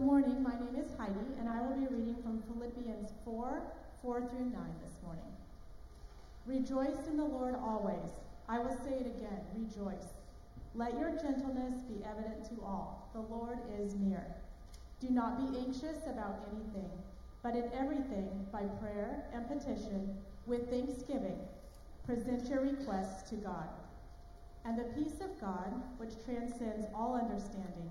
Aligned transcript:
Good 0.00 0.06
morning. 0.06 0.42
My 0.42 0.54
name 0.54 0.82
is 0.82 0.96
Heidi, 0.96 1.28
and 1.38 1.46
I 1.46 1.60
will 1.60 1.76
be 1.76 1.94
reading 1.94 2.16
from 2.22 2.42
Philippians 2.48 3.10
4 3.22 3.62
4 4.00 4.20
through 4.30 4.46
9 4.46 4.52
this 4.82 4.94
morning. 5.04 5.30
Rejoice 6.46 7.06
in 7.06 7.18
the 7.18 7.24
Lord 7.24 7.54
always. 7.54 8.08
I 8.48 8.60
will 8.60 8.74
say 8.82 8.92
it 8.92 9.06
again 9.06 9.42
rejoice. 9.54 10.08
Let 10.74 10.98
your 10.98 11.10
gentleness 11.10 11.82
be 11.82 12.02
evident 12.02 12.46
to 12.46 12.64
all. 12.64 13.10
The 13.12 13.20
Lord 13.20 13.58
is 13.78 13.94
near. 13.94 14.24
Do 15.00 15.10
not 15.10 15.36
be 15.36 15.58
anxious 15.58 16.06
about 16.06 16.48
anything, 16.50 16.90
but 17.42 17.54
in 17.54 17.70
everything, 17.78 18.46
by 18.50 18.62
prayer 18.80 19.26
and 19.34 19.46
petition, 19.46 20.16
with 20.46 20.70
thanksgiving, 20.70 21.40
present 22.06 22.48
your 22.48 22.62
requests 22.62 23.28
to 23.28 23.36
God. 23.36 23.68
And 24.64 24.78
the 24.78 24.94
peace 24.94 25.20
of 25.20 25.38
God, 25.38 25.74
which 25.98 26.24
transcends 26.24 26.86
all 26.94 27.20
understanding, 27.20 27.90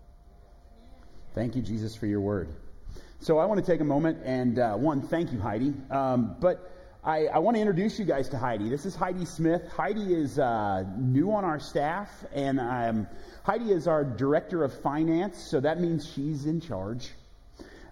Thank 1.33 1.55
you, 1.55 1.61
Jesus, 1.61 1.95
for 1.95 2.07
your 2.07 2.19
word. 2.19 2.49
So 3.21 3.37
I 3.37 3.45
want 3.45 3.63
to 3.63 3.65
take 3.65 3.79
a 3.79 3.85
moment 3.85 4.19
and, 4.25 4.59
uh, 4.59 4.75
one, 4.75 5.01
thank 5.01 5.31
you, 5.31 5.39
Heidi. 5.39 5.73
Um, 5.89 6.35
but 6.41 6.69
I, 7.05 7.27
I, 7.27 7.39
want 7.39 7.55
to 7.55 7.61
introduce 7.61 7.97
you 7.97 8.03
guys 8.03 8.27
to 8.29 8.37
Heidi. 8.37 8.67
This 8.67 8.85
is 8.85 8.95
Heidi 8.95 9.23
Smith. 9.23 9.65
Heidi 9.71 10.13
is 10.13 10.37
uh, 10.37 10.83
new 10.97 11.31
on 11.31 11.45
our 11.45 11.57
staff, 11.57 12.09
and 12.33 12.59
um, 12.59 13.07
Heidi 13.43 13.71
is 13.71 13.87
our 13.87 14.03
director 14.03 14.65
of 14.65 14.73
finance, 14.81 15.41
so 15.41 15.61
that 15.61 15.79
means 15.79 16.05
she's 16.05 16.45
in 16.45 16.59
charge. 16.59 17.11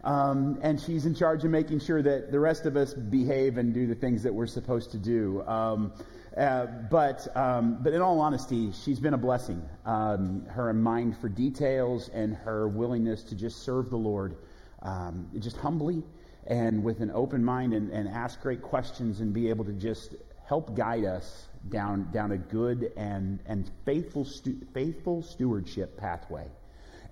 Um, 0.04 0.60
and 0.62 0.80
she's 0.80 1.06
in 1.06 1.16
charge 1.16 1.46
of 1.46 1.50
making 1.50 1.80
sure 1.80 2.02
that 2.02 2.32
the 2.32 2.40
rest 2.40 2.66
of 2.66 2.76
us 2.76 2.94
behave 2.94 3.58
and 3.58 3.74
do 3.74 3.88
the 3.88 3.96
things 3.96 4.24
that 4.24 4.34
we're 4.34 4.48
supposed 4.48 4.92
to 4.92 4.98
do. 4.98 5.44
Um, 5.44 5.94
uh, 6.38 6.66
but, 6.90 7.28
um, 7.36 7.80
but 7.82 7.94
in 7.94 8.02
all 8.02 8.20
honesty, 8.20 8.72
she's 8.72 9.00
been 9.00 9.14
a 9.14 9.18
blessing. 9.18 9.62
Um, 9.86 10.46
her 10.48 10.72
mind 10.74 11.18
for 11.18 11.30
details 11.30 12.10
and 12.10 12.36
her 12.36 12.68
willingness 12.68 13.24
to 13.24 13.36
just 13.36 13.64
serve 13.64 13.90
the 13.90 13.98
Lord 13.98 14.38
um, 14.82 15.30
just 15.40 15.58
humbly 15.58 16.04
and 16.48 16.84
with 16.84 17.02
an 17.02 17.12
open 17.12 17.44
mind 17.44 17.74
and, 17.74 17.92
and 17.92 18.08
ask 18.08 18.42
great 18.42 18.62
questions 18.62 19.20
and 19.20 19.34
be 19.34 19.50
able 19.50 19.66
to 19.66 19.74
just 19.74 20.16
help 20.46 20.76
guide 20.76 21.06
us 21.06 21.48
down, 21.70 22.10
down 22.12 22.32
a 22.32 22.38
good 22.38 22.92
and, 22.98 23.40
and 23.46 23.70
faithful, 23.86 24.26
stu- 24.26 24.62
faithful 24.74 25.22
stewardship 25.22 25.98
pathway. 25.98 26.48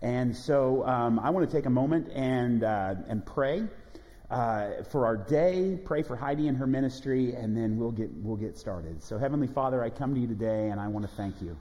And 0.01 0.35
so 0.35 0.85
um, 0.85 1.19
I 1.19 1.31
want 1.31 1.49
to 1.49 1.55
take 1.55 1.65
a 1.65 1.71
moment 1.71 2.09
and, 2.13 2.63
uh, 2.63 2.95
and 3.07 3.25
pray 3.25 3.63
uh, 4.29 4.83
for 4.89 5.05
our 5.05 5.17
day. 5.17 5.77
Pray 5.83 6.03
for 6.03 6.15
Heidi 6.15 6.47
and 6.47 6.57
her 6.57 6.67
ministry, 6.67 7.33
and 7.33 7.55
then 7.55 7.77
we'll 7.77 7.91
get, 7.91 8.11
we'll 8.13 8.35
get 8.35 8.57
started. 8.57 9.01
So, 9.01 9.17
Heavenly 9.17 9.47
Father, 9.47 9.83
I 9.83 9.89
come 9.89 10.13
to 10.13 10.19
you 10.19 10.27
today, 10.27 10.69
and 10.69 10.79
I 10.79 10.87
want 10.87 11.09
to 11.09 11.15
thank 11.15 11.41
you. 11.41 11.57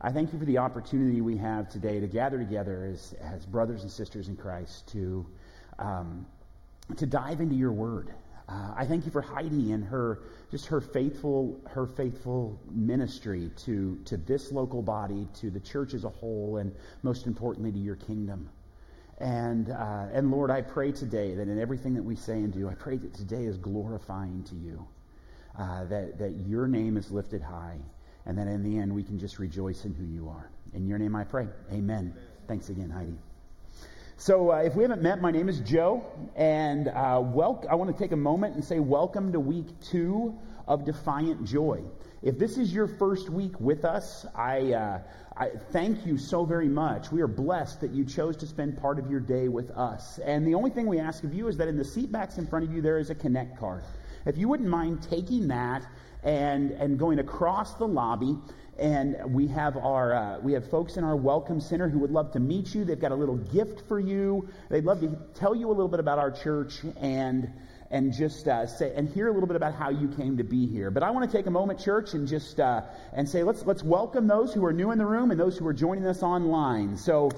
I 0.00 0.10
thank 0.10 0.32
you 0.32 0.38
for 0.38 0.46
the 0.46 0.58
opportunity 0.58 1.20
we 1.20 1.36
have 1.36 1.68
today 1.68 2.00
to 2.00 2.06
gather 2.06 2.38
together 2.38 2.90
as, 2.92 3.14
as 3.20 3.44
brothers 3.44 3.82
and 3.82 3.90
sisters 3.90 4.28
in 4.28 4.36
Christ 4.36 4.88
to, 4.92 5.26
um, 5.78 6.26
to 6.96 7.06
dive 7.06 7.40
into 7.40 7.54
your 7.54 7.72
word. 7.72 8.14
Uh, 8.48 8.74
I 8.76 8.86
thank 8.86 9.04
you 9.04 9.12
for 9.12 9.22
Heidi 9.22 9.72
and 9.72 9.84
her 9.84 10.22
just 10.50 10.66
her 10.66 10.80
faithful 10.80 11.60
her 11.68 11.86
faithful 11.86 12.60
ministry 12.68 13.52
to 13.58 13.96
to 14.06 14.16
this 14.16 14.50
local 14.50 14.82
body, 14.82 15.28
to 15.34 15.50
the 15.50 15.60
church 15.60 15.94
as 15.94 16.02
a 16.02 16.08
whole, 16.08 16.56
and 16.56 16.74
most 17.04 17.28
importantly 17.28 17.70
to 17.70 17.78
your 17.78 17.94
kingdom. 17.94 18.50
And, 19.20 19.70
uh, 19.70 20.06
and 20.12 20.30
Lord, 20.30 20.50
I 20.50 20.62
pray 20.62 20.92
today 20.92 21.34
that 21.34 21.46
in 21.46 21.60
everything 21.60 21.94
that 21.94 22.02
we 22.02 22.16
say 22.16 22.34
and 22.34 22.52
do, 22.52 22.68
I 22.68 22.74
pray 22.74 22.96
that 22.96 23.12
today 23.12 23.44
is 23.44 23.58
glorifying 23.58 24.42
to 24.44 24.54
you, 24.54 24.86
uh, 25.58 25.84
that, 25.84 26.18
that 26.18 26.32
your 26.46 26.66
name 26.66 26.96
is 26.96 27.10
lifted 27.10 27.42
high, 27.42 27.78
and 28.24 28.38
that 28.38 28.46
in 28.46 28.62
the 28.62 28.78
end 28.78 28.94
we 28.94 29.02
can 29.02 29.18
just 29.18 29.38
rejoice 29.38 29.84
in 29.84 29.92
who 29.92 30.04
you 30.04 30.28
are. 30.28 30.50
In 30.72 30.86
your 30.86 30.98
name 30.98 31.14
I 31.14 31.24
pray. 31.24 31.48
Amen. 31.68 31.82
Amen. 31.82 32.14
Thanks 32.48 32.70
again, 32.70 32.88
Heidi. 32.88 33.14
So, 34.16 34.52
uh, 34.52 34.56
if 34.56 34.74
we 34.74 34.82
haven't 34.82 35.02
met, 35.02 35.20
my 35.20 35.30
name 35.30 35.48
is 35.48 35.60
Joe, 35.60 36.04
and 36.36 36.88
uh, 36.88 37.22
wel- 37.22 37.64
I 37.70 37.74
want 37.74 37.94
to 37.94 38.02
take 38.02 38.12
a 38.12 38.16
moment 38.16 38.54
and 38.54 38.64
say 38.64 38.78
welcome 38.78 39.32
to 39.32 39.40
week 39.40 39.68
two 39.80 40.38
of 40.66 40.84
Defiant 40.84 41.44
Joy. 41.44 41.82
If 42.22 42.38
this 42.38 42.58
is 42.58 42.72
your 42.72 42.86
first 42.86 43.30
week 43.30 43.58
with 43.60 43.84
us, 43.84 44.26
I, 44.34 44.72
uh, 44.72 45.00
I 45.40 45.48
thank 45.72 46.04
you 46.04 46.18
so 46.18 46.44
very 46.44 46.68
much. 46.68 47.10
We 47.10 47.22
are 47.22 47.26
blessed 47.26 47.80
that 47.80 47.92
you 47.92 48.04
chose 48.04 48.36
to 48.36 48.46
spend 48.46 48.76
part 48.76 48.98
of 48.98 49.10
your 49.10 49.20
day 49.20 49.48
with 49.48 49.70
us. 49.70 50.18
And 50.18 50.46
the 50.46 50.54
only 50.54 50.68
thing 50.68 50.86
we 50.86 50.98
ask 50.98 51.24
of 51.24 51.32
you 51.32 51.48
is 51.48 51.56
that 51.56 51.66
in 51.66 51.78
the 51.78 51.84
seat 51.84 52.12
backs 52.12 52.36
in 52.36 52.46
front 52.46 52.66
of 52.66 52.74
you, 52.74 52.82
there 52.82 52.98
is 52.98 53.08
a 53.08 53.14
Connect 53.14 53.58
card. 53.58 53.82
If 54.26 54.36
you 54.36 54.48
wouldn't 54.48 54.68
mind 54.68 55.02
taking 55.02 55.48
that 55.48 55.82
and, 56.22 56.72
and 56.72 56.98
going 56.98 57.20
across 57.20 57.72
the 57.72 57.86
lobby, 57.86 58.36
and 58.78 59.16
we 59.32 59.46
have 59.46 59.78
our 59.78 60.12
uh, 60.12 60.40
we 60.40 60.52
have 60.52 60.70
folks 60.70 60.98
in 60.98 61.04
our 61.04 61.16
welcome 61.16 61.58
center 61.58 61.88
who 61.88 62.00
would 62.00 62.10
love 62.10 62.32
to 62.32 62.40
meet 62.40 62.74
you. 62.74 62.84
They've 62.84 63.00
got 63.00 63.12
a 63.12 63.16
little 63.16 63.36
gift 63.36 63.88
for 63.88 63.98
you. 63.98 64.46
They'd 64.68 64.84
love 64.84 65.00
to 65.00 65.18
tell 65.34 65.54
you 65.54 65.68
a 65.68 65.72
little 65.72 65.88
bit 65.88 66.00
about 66.00 66.18
our 66.18 66.30
church 66.30 66.80
and 66.98 67.50
and 67.90 68.12
just 68.12 68.46
uh, 68.46 68.66
say 68.66 68.92
and 68.94 69.08
hear 69.08 69.28
a 69.28 69.32
little 69.32 69.46
bit 69.46 69.56
about 69.56 69.74
how 69.74 69.90
you 69.90 70.08
came 70.08 70.36
to 70.36 70.44
be 70.44 70.66
here. 70.66 70.90
But 70.90 71.02
I 71.02 71.10
want 71.10 71.30
to 71.30 71.36
take 71.36 71.46
a 71.46 71.50
moment, 71.50 71.80
church, 71.80 72.14
and 72.14 72.26
just 72.26 72.60
uh, 72.60 72.82
and 73.12 73.28
say 73.28 73.42
let's 73.42 73.64
let's 73.66 73.82
welcome 73.82 74.26
those 74.26 74.54
who 74.54 74.64
are 74.64 74.72
new 74.72 74.90
in 74.90 74.98
the 74.98 75.06
room 75.06 75.30
and 75.30 75.38
those 75.38 75.58
who 75.58 75.66
are 75.66 75.72
joining 75.72 76.06
us 76.06 76.22
online. 76.22 76.96
So 76.96 77.30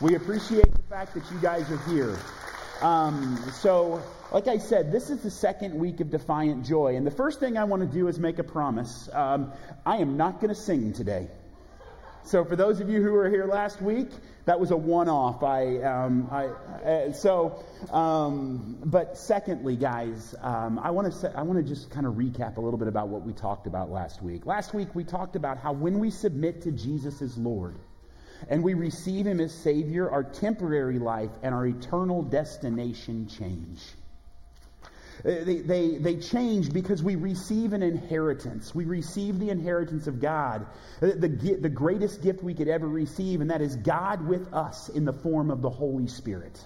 we 0.00 0.14
appreciate 0.14 0.72
the 0.72 0.82
fact 0.88 1.14
that 1.14 1.28
you 1.30 1.38
guys 1.40 1.70
are 1.70 1.90
here. 1.90 2.16
Um, 2.80 3.36
so, 3.54 4.00
like 4.30 4.46
I 4.46 4.58
said, 4.58 4.92
this 4.92 5.10
is 5.10 5.22
the 5.22 5.30
second 5.30 5.74
week 5.74 5.98
of 6.00 6.10
Defiant 6.10 6.64
Joy, 6.64 6.94
and 6.94 7.04
the 7.04 7.10
first 7.10 7.40
thing 7.40 7.56
I 7.56 7.64
want 7.64 7.82
to 7.82 7.88
do 7.88 8.06
is 8.06 8.20
make 8.20 8.38
a 8.38 8.44
promise. 8.44 9.08
Um, 9.12 9.52
I 9.84 9.96
am 9.96 10.16
not 10.16 10.40
going 10.40 10.50
to 10.50 10.60
sing 10.60 10.92
today. 10.92 11.28
So, 12.22 12.44
for 12.44 12.54
those 12.54 12.78
of 12.80 12.88
you 12.88 13.02
who 13.02 13.10
were 13.10 13.28
here 13.28 13.46
last 13.46 13.82
week, 13.82 14.10
that 14.48 14.58
was 14.58 14.70
a 14.70 14.76
one-off. 14.76 15.42
I, 15.42 15.76
um, 15.82 16.26
I 16.32 16.46
uh, 16.46 17.12
so, 17.12 17.62
um, 17.92 18.78
but 18.82 19.18
secondly, 19.18 19.76
guys, 19.76 20.34
um, 20.40 20.78
I 20.78 20.90
want 20.90 21.12
to 21.12 21.38
I 21.38 21.42
want 21.42 21.58
to 21.58 21.74
just 21.74 21.90
kind 21.90 22.06
of 22.06 22.14
recap 22.14 22.56
a 22.56 22.60
little 22.62 22.78
bit 22.78 22.88
about 22.88 23.08
what 23.08 23.26
we 23.26 23.34
talked 23.34 23.66
about 23.66 23.90
last 23.90 24.22
week. 24.22 24.46
Last 24.46 24.72
week 24.72 24.94
we 24.94 25.04
talked 25.04 25.36
about 25.36 25.58
how 25.58 25.74
when 25.74 25.98
we 25.98 26.10
submit 26.10 26.62
to 26.62 26.72
Jesus 26.72 27.20
as 27.20 27.36
Lord, 27.36 27.76
and 28.48 28.62
we 28.64 28.72
receive 28.72 29.26
Him 29.26 29.38
as 29.38 29.52
Savior, 29.52 30.10
our 30.10 30.24
temporary 30.24 30.98
life 30.98 31.30
and 31.42 31.54
our 31.54 31.66
eternal 31.66 32.22
destination 32.22 33.28
change. 33.28 33.82
Uh, 35.24 35.44
they, 35.44 35.56
they, 35.56 35.98
they 35.98 36.16
change 36.16 36.72
because 36.72 37.02
we 37.02 37.16
receive 37.16 37.72
an 37.72 37.82
inheritance. 37.82 38.74
We 38.74 38.84
receive 38.84 39.38
the 39.38 39.50
inheritance 39.50 40.06
of 40.06 40.20
God, 40.20 40.66
the, 41.00 41.12
the, 41.12 41.54
the 41.56 41.68
greatest 41.68 42.22
gift 42.22 42.42
we 42.42 42.54
could 42.54 42.68
ever 42.68 42.86
receive, 42.86 43.40
and 43.40 43.50
that 43.50 43.60
is 43.60 43.74
God 43.74 44.26
with 44.26 44.52
us 44.54 44.88
in 44.88 45.04
the 45.04 45.12
form 45.12 45.50
of 45.50 45.60
the 45.60 45.70
Holy 45.70 46.06
Spirit. 46.06 46.64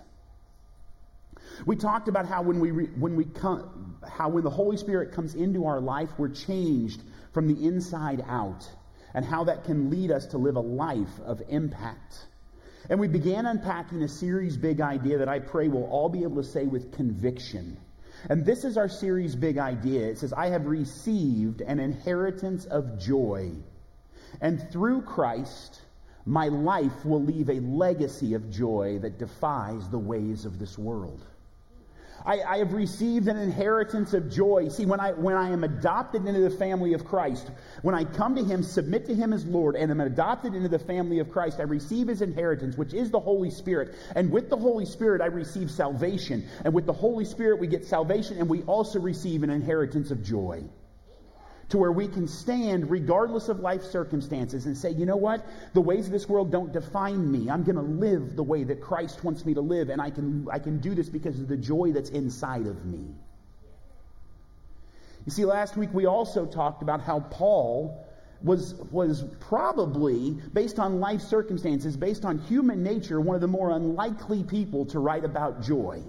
We 1.64 1.76
talked 1.76 2.08
about 2.08 2.26
how 2.26 2.42
when 2.42 2.60
we, 2.60 2.70
re, 2.70 2.86
when 2.86 3.16
we 3.16 3.24
come, 3.24 3.96
how 4.06 4.28
when 4.30 4.44
the 4.44 4.50
Holy 4.50 4.76
Spirit 4.76 5.12
comes 5.12 5.34
into 5.34 5.66
our 5.66 5.80
life, 5.80 6.10
we're 6.18 6.28
changed 6.28 7.02
from 7.32 7.48
the 7.48 7.66
inside 7.66 8.22
out, 8.26 8.68
and 9.14 9.24
how 9.24 9.44
that 9.44 9.64
can 9.64 9.90
lead 9.90 10.10
us 10.10 10.26
to 10.26 10.38
live 10.38 10.56
a 10.56 10.60
life 10.60 11.20
of 11.24 11.42
impact. 11.48 12.26
And 12.90 12.98
we 13.00 13.08
began 13.08 13.46
unpacking 13.46 14.02
a 14.02 14.08
series 14.08 14.56
big 14.56 14.80
idea 14.80 15.18
that 15.18 15.28
I 15.28 15.38
pray 15.38 15.68
we'll 15.68 15.84
all 15.84 16.08
be 16.08 16.24
able 16.24 16.42
to 16.42 16.48
say 16.48 16.64
with 16.64 16.92
conviction 16.92 17.78
and 18.28 18.44
this 18.44 18.64
is 18.64 18.76
our 18.76 18.88
series' 18.88 19.34
big 19.34 19.58
idea. 19.58 20.08
It 20.08 20.18
says, 20.18 20.32
I 20.32 20.48
have 20.48 20.66
received 20.66 21.60
an 21.60 21.80
inheritance 21.80 22.64
of 22.64 22.98
joy. 22.98 23.52
And 24.40 24.70
through 24.70 25.02
Christ, 25.02 25.80
my 26.24 26.48
life 26.48 27.04
will 27.04 27.22
leave 27.22 27.50
a 27.50 27.60
legacy 27.60 28.34
of 28.34 28.50
joy 28.50 28.98
that 29.00 29.18
defies 29.18 29.88
the 29.88 29.98
ways 29.98 30.44
of 30.44 30.58
this 30.58 30.78
world. 30.78 31.26
I, 32.24 32.40
I, 32.42 32.58
have 32.58 32.72
received 32.72 33.28
an 33.28 33.36
inheritance 33.36 34.14
of 34.14 34.30
joy. 34.30 34.68
See, 34.68 34.86
when 34.86 35.00
I, 35.00 35.12
when 35.12 35.34
I 35.34 35.50
am 35.50 35.64
adopted 35.64 36.26
into 36.26 36.40
the 36.40 36.50
family 36.50 36.94
of 36.94 37.04
Christ, 37.04 37.50
when 37.82 37.94
I 37.94 38.04
come 38.04 38.36
to 38.36 38.44
Him, 38.44 38.62
submit 38.62 39.06
to 39.06 39.14
Him 39.14 39.32
as 39.32 39.44
Lord, 39.44 39.76
and 39.76 39.90
am 39.90 40.00
adopted 40.00 40.54
into 40.54 40.68
the 40.68 40.78
family 40.78 41.18
of 41.18 41.30
Christ, 41.30 41.58
I 41.58 41.64
receive 41.64 42.08
His 42.08 42.22
inheritance, 42.22 42.76
which 42.76 42.94
is 42.94 43.10
the 43.10 43.20
Holy 43.20 43.50
Spirit. 43.50 43.94
And 44.14 44.30
with 44.30 44.50
the 44.50 44.56
Holy 44.56 44.86
Spirit, 44.86 45.20
I 45.20 45.26
receive 45.26 45.70
salvation. 45.70 46.48
And 46.64 46.72
with 46.72 46.86
the 46.86 46.92
Holy 46.92 47.24
Spirit, 47.24 47.60
we 47.60 47.66
get 47.66 47.84
salvation, 47.84 48.38
and 48.38 48.48
we 48.48 48.62
also 48.62 49.00
receive 49.00 49.42
an 49.42 49.50
inheritance 49.50 50.10
of 50.10 50.22
joy 50.22 50.64
to 51.68 51.78
where 51.78 51.92
we 51.92 52.08
can 52.08 52.28
stand 52.28 52.90
regardless 52.90 53.48
of 53.48 53.60
life 53.60 53.82
circumstances 53.82 54.66
and 54.66 54.76
say, 54.76 54.90
you 54.90 55.06
know 55.06 55.16
what? 55.16 55.46
The 55.74 55.80
ways 55.80 56.06
of 56.06 56.12
this 56.12 56.28
world 56.28 56.52
don't 56.52 56.72
define 56.72 57.30
me. 57.30 57.48
I'm 57.50 57.62
going 57.62 57.76
to 57.76 57.82
live 57.82 58.36
the 58.36 58.42
way 58.42 58.64
that 58.64 58.80
Christ 58.80 59.24
wants 59.24 59.46
me 59.46 59.54
to 59.54 59.60
live, 59.60 59.88
and 59.88 60.00
I 60.00 60.10
can, 60.10 60.46
I 60.50 60.58
can 60.58 60.78
do 60.78 60.94
this 60.94 61.08
because 61.08 61.38
of 61.40 61.48
the 61.48 61.56
joy 61.56 61.92
that's 61.92 62.10
inside 62.10 62.66
of 62.66 62.84
me. 62.84 63.14
You 65.24 65.32
see, 65.32 65.44
last 65.44 65.76
week 65.76 65.90
we 65.92 66.06
also 66.06 66.46
talked 66.46 66.82
about 66.82 67.00
how 67.00 67.20
Paul 67.20 68.06
was, 68.42 68.74
was 68.90 69.24
probably, 69.40 70.36
based 70.52 70.78
on 70.78 71.00
life 71.00 71.20
circumstances, 71.20 71.96
based 71.96 72.24
on 72.24 72.38
human 72.38 72.82
nature, 72.82 73.20
one 73.20 73.36
of 73.36 73.40
the 73.40 73.46
more 73.46 73.70
unlikely 73.70 74.42
people 74.42 74.86
to 74.86 74.98
write 74.98 75.24
about 75.24 75.62
joy. 75.62 76.02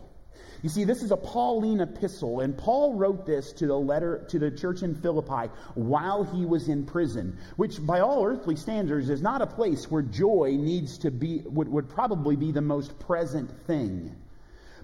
You 0.63 0.69
see, 0.69 0.85
this 0.85 1.03
is 1.03 1.11
a 1.11 1.17
Pauline 1.17 1.81
epistle, 1.81 2.39
and 2.39 2.57
Paul 2.57 2.93
wrote 2.93 3.25
this 3.25 3.51
to 3.53 3.67
the 3.67 3.77
letter 3.77 4.25
to 4.29 4.39
the 4.39 4.49
church 4.49 4.81
in 4.81 4.95
Philippi 4.95 5.51
while 5.75 6.23
he 6.23 6.45
was 6.45 6.69
in 6.69 6.85
prison, 6.85 7.37
which 7.57 7.85
by 7.85 7.99
all 7.99 8.25
earthly 8.25 8.55
standards 8.55 9.09
is 9.09 9.21
not 9.21 9.41
a 9.41 9.45
place 9.45 9.91
where 9.91 10.01
joy 10.01 10.55
needs 10.57 10.97
to 10.99 11.11
be 11.11 11.41
would, 11.45 11.67
would 11.67 11.89
probably 11.89 12.37
be 12.37 12.53
the 12.53 12.61
most 12.61 12.97
present 12.97 13.51
thing. 13.67 14.15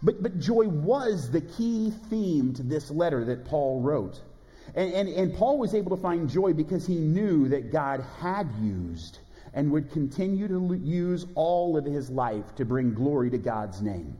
But 0.03 0.21
but 0.21 0.37
joy 0.37 0.67
was 0.67 1.31
the 1.31 1.39
key 1.39 1.93
theme 2.09 2.53
to 2.55 2.63
this 2.63 2.91
letter 2.91 3.23
that 3.25 3.45
Paul 3.45 3.79
wrote. 3.79 4.19
And, 4.75 4.93
and, 4.93 5.07
and 5.07 5.33
Paul 5.33 5.59
was 5.59 5.73
able 5.73 5.95
to 5.95 6.01
find 6.01 6.29
joy 6.29 6.51
because 6.51 6.85
he 6.85 6.95
knew 6.95 7.47
that 7.47 7.71
God 7.71 8.05
had 8.19 8.51
used 8.61 9.19
and 9.53 9.71
would 9.71 9.91
continue 9.91 10.49
to 10.49 10.75
use 10.75 11.25
all 11.35 11.77
of 11.77 11.85
his 11.85 12.09
life 12.09 12.53
to 12.55 12.65
bring 12.65 12.93
glory 12.93 13.29
to 13.29 13.37
God's 13.37 13.81
name. 13.81 14.17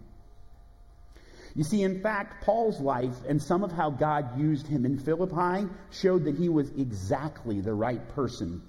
You 1.59 1.65
see, 1.65 1.83
in 1.83 1.99
fact, 1.99 2.45
Paul's 2.45 2.79
life 2.79 3.17
and 3.27 3.43
some 3.43 3.65
of 3.65 3.73
how 3.73 3.89
God 3.89 4.39
used 4.39 4.65
him 4.65 4.85
in 4.85 4.97
Philippi 4.97 5.67
showed 5.91 6.23
that 6.23 6.37
he 6.37 6.47
was 6.47 6.69
exactly 6.69 7.59
the 7.59 7.73
right 7.73 8.07
person 8.15 8.61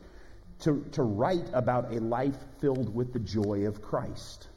to, 0.62 0.84
to 0.90 1.04
write 1.04 1.48
about 1.52 1.94
a 1.94 2.00
life 2.00 2.34
filled 2.60 2.92
with 2.92 3.12
the 3.12 3.20
joy 3.20 3.68
of 3.68 3.80
Christ. 3.80 4.48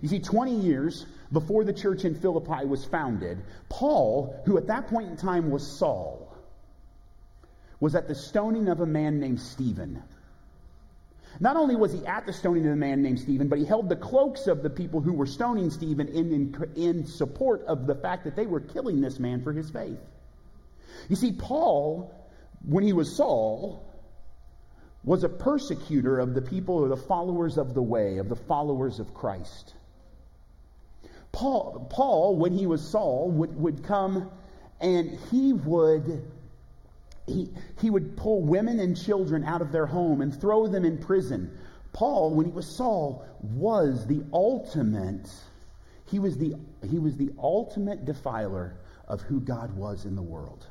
You 0.00 0.08
see, 0.08 0.20
20 0.20 0.54
years 0.54 1.04
before 1.32 1.64
the 1.64 1.72
church 1.72 2.04
in 2.04 2.14
Philippi 2.14 2.64
was 2.64 2.84
founded, 2.84 3.42
Paul, 3.68 4.40
who 4.46 4.56
at 4.56 4.68
that 4.68 4.86
point 4.86 5.08
in 5.08 5.16
time 5.16 5.50
was 5.50 5.66
Saul, 5.66 6.32
was 7.80 7.96
at 7.96 8.06
the 8.06 8.14
stoning 8.14 8.68
of 8.68 8.78
a 8.78 8.86
man 8.86 9.18
named 9.18 9.40
Stephen. 9.40 10.00
Not 11.42 11.56
only 11.56 11.74
was 11.74 11.92
he 11.92 12.04
at 12.06 12.26
the 12.26 12.34
stoning 12.34 12.66
of 12.66 12.72
a 12.72 12.76
man 12.76 13.00
named 13.00 13.18
Stephen, 13.18 13.48
but 13.48 13.58
he 13.58 13.64
held 13.64 13.88
the 13.88 13.96
cloaks 13.96 14.46
of 14.46 14.62
the 14.62 14.68
people 14.68 15.00
who 15.00 15.14
were 15.14 15.26
stoning 15.26 15.70
Stephen 15.70 16.08
in, 16.08 16.32
in, 16.32 16.72
in 16.76 17.06
support 17.06 17.64
of 17.64 17.86
the 17.86 17.94
fact 17.94 18.24
that 18.24 18.36
they 18.36 18.46
were 18.46 18.60
killing 18.60 19.00
this 19.00 19.18
man 19.18 19.42
for 19.42 19.52
his 19.52 19.70
faith. 19.70 19.98
You 21.08 21.16
see, 21.16 21.32
Paul, 21.32 22.14
when 22.62 22.84
he 22.84 22.92
was 22.92 23.16
Saul, 23.16 23.90
was 25.02 25.24
a 25.24 25.30
persecutor 25.30 26.18
of 26.18 26.34
the 26.34 26.42
people, 26.42 26.84
of 26.84 26.90
the 26.90 27.06
followers 27.08 27.56
of 27.56 27.72
the 27.72 27.82
way, 27.82 28.18
of 28.18 28.28
the 28.28 28.36
followers 28.36 29.00
of 29.00 29.14
Christ. 29.14 29.74
Paul, 31.32 31.86
Paul 31.90 32.36
when 32.36 32.52
he 32.52 32.66
was 32.66 32.86
Saul, 32.86 33.30
would, 33.30 33.56
would 33.56 33.84
come 33.84 34.30
and 34.78 35.18
he 35.30 35.54
would 35.54 36.30
he, 37.30 37.48
he 37.80 37.90
would 37.90 38.16
pull 38.16 38.42
women 38.42 38.80
and 38.80 38.96
children 38.96 39.44
out 39.44 39.62
of 39.62 39.72
their 39.72 39.86
home 39.86 40.20
and 40.20 40.38
throw 40.38 40.66
them 40.66 40.84
in 40.84 40.98
prison. 40.98 41.56
Paul, 41.92 42.34
when 42.34 42.46
he 42.46 42.52
was 42.52 42.66
Saul, 42.66 43.24
was 43.42 44.06
the 44.06 44.24
ultimate, 44.32 45.28
he 46.10 46.18
was 46.18 46.36
the, 46.36 46.54
he 46.88 46.98
was 46.98 47.16
the 47.16 47.30
ultimate 47.38 48.04
defiler 48.04 48.76
of 49.08 49.20
who 49.22 49.40
God 49.40 49.76
was 49.76 50.04
in 50.04 50.14
the 50.14 50.22
world. 50.22 50.66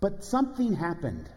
But 0.00 0.24
something 0.24 0.74
happened. 0.74 1.28